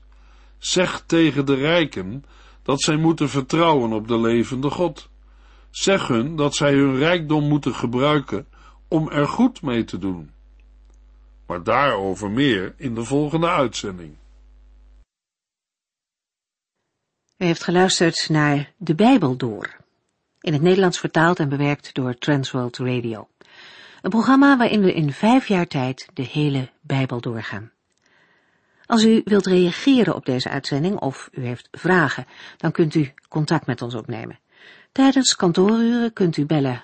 zeg 0.58 1.04
tegen 1.06 1.46
de 1.46 1.56
rijken 1.56 2.26
dat 2.64 2.82
zij 2.82 2.96
moeten 2.96 3.30
vertrouwen 3.30 3.92
op 3.92 4.08
de 4.08 4.20
levende 4.20 4.70
God. 4.70 5.10
Zeg 5.70 6.08
hun 6.08 6.36
dat 6.36 6.56
zij 6.56 6.74
hun 6.74 6.96
rijkdom 6.96 7.48
moeten 7.48 7.74
gebruiken 7.74 8.48
om 8.94 9.10
er 9.10 9.28
goed 9.28 9.62
mee 9.62 9.84
te 9.84 9.98
doen. 9.98 10.32
Maar 11.48 11.64
daarover 11.64 12.32
meer 12.32 12.74
in 12.78 12.96
de 12.96 13.04
volgende 13.04 13.50
uitzending. 13.50 14.16
U 17.38 17.46
heeft 17.46 17.64
geluisterd 17.64 18.30
naar 18.30 18.72
De 18.78 18.96
Bijbel 18.96 19.38
Door, 19.38 19.76
in 20.42 20.54
het 20.54 20.62
Nederlands 20.62 21.00
vertaald 21.00 21.40
en 21.40 21.50
bewerkt 21.50 21.94
door 21.94 22.18
Transworld 22.18 22.78
Radio. 22.78 23.28
Een 24.02 24.10
programma 24.10 24.58
waarin 24.58 24.82
we 24.82 24.94
in 24.94 25.12
vijf 25.12 25.48
jaar 25.48 25.68
tijd 25.68 26.10
de 26.14 26.24
hele 26.32 26.70
Bijbel 26.82 27.22
doorgaan. 27.22 27.72
Als 28.86 29.04
u 29.04 29.22
wilt 29.26 29.46
reageren 29.46 30.16
op 30.16 30.26
deze 30.26 30.50
uitzending 30.50 31.00
of 31.00 31.30
u 31.32 31.46
heeft 31.46 31.68
vragen, 31.72 32.26
dan 32.58 32.72
kunt 32.72 32.96
u 32.96 33.14
contact 33.30 33.66
met 33.66 33.82
ons 33.82 33.96
opnemen. 33.96 34.40
Tijdens 34.92 35.36
kantooruren 35.36 36.14
kunt 36.14 36.38
u 36.38 36.46
bellen 36.46 36.84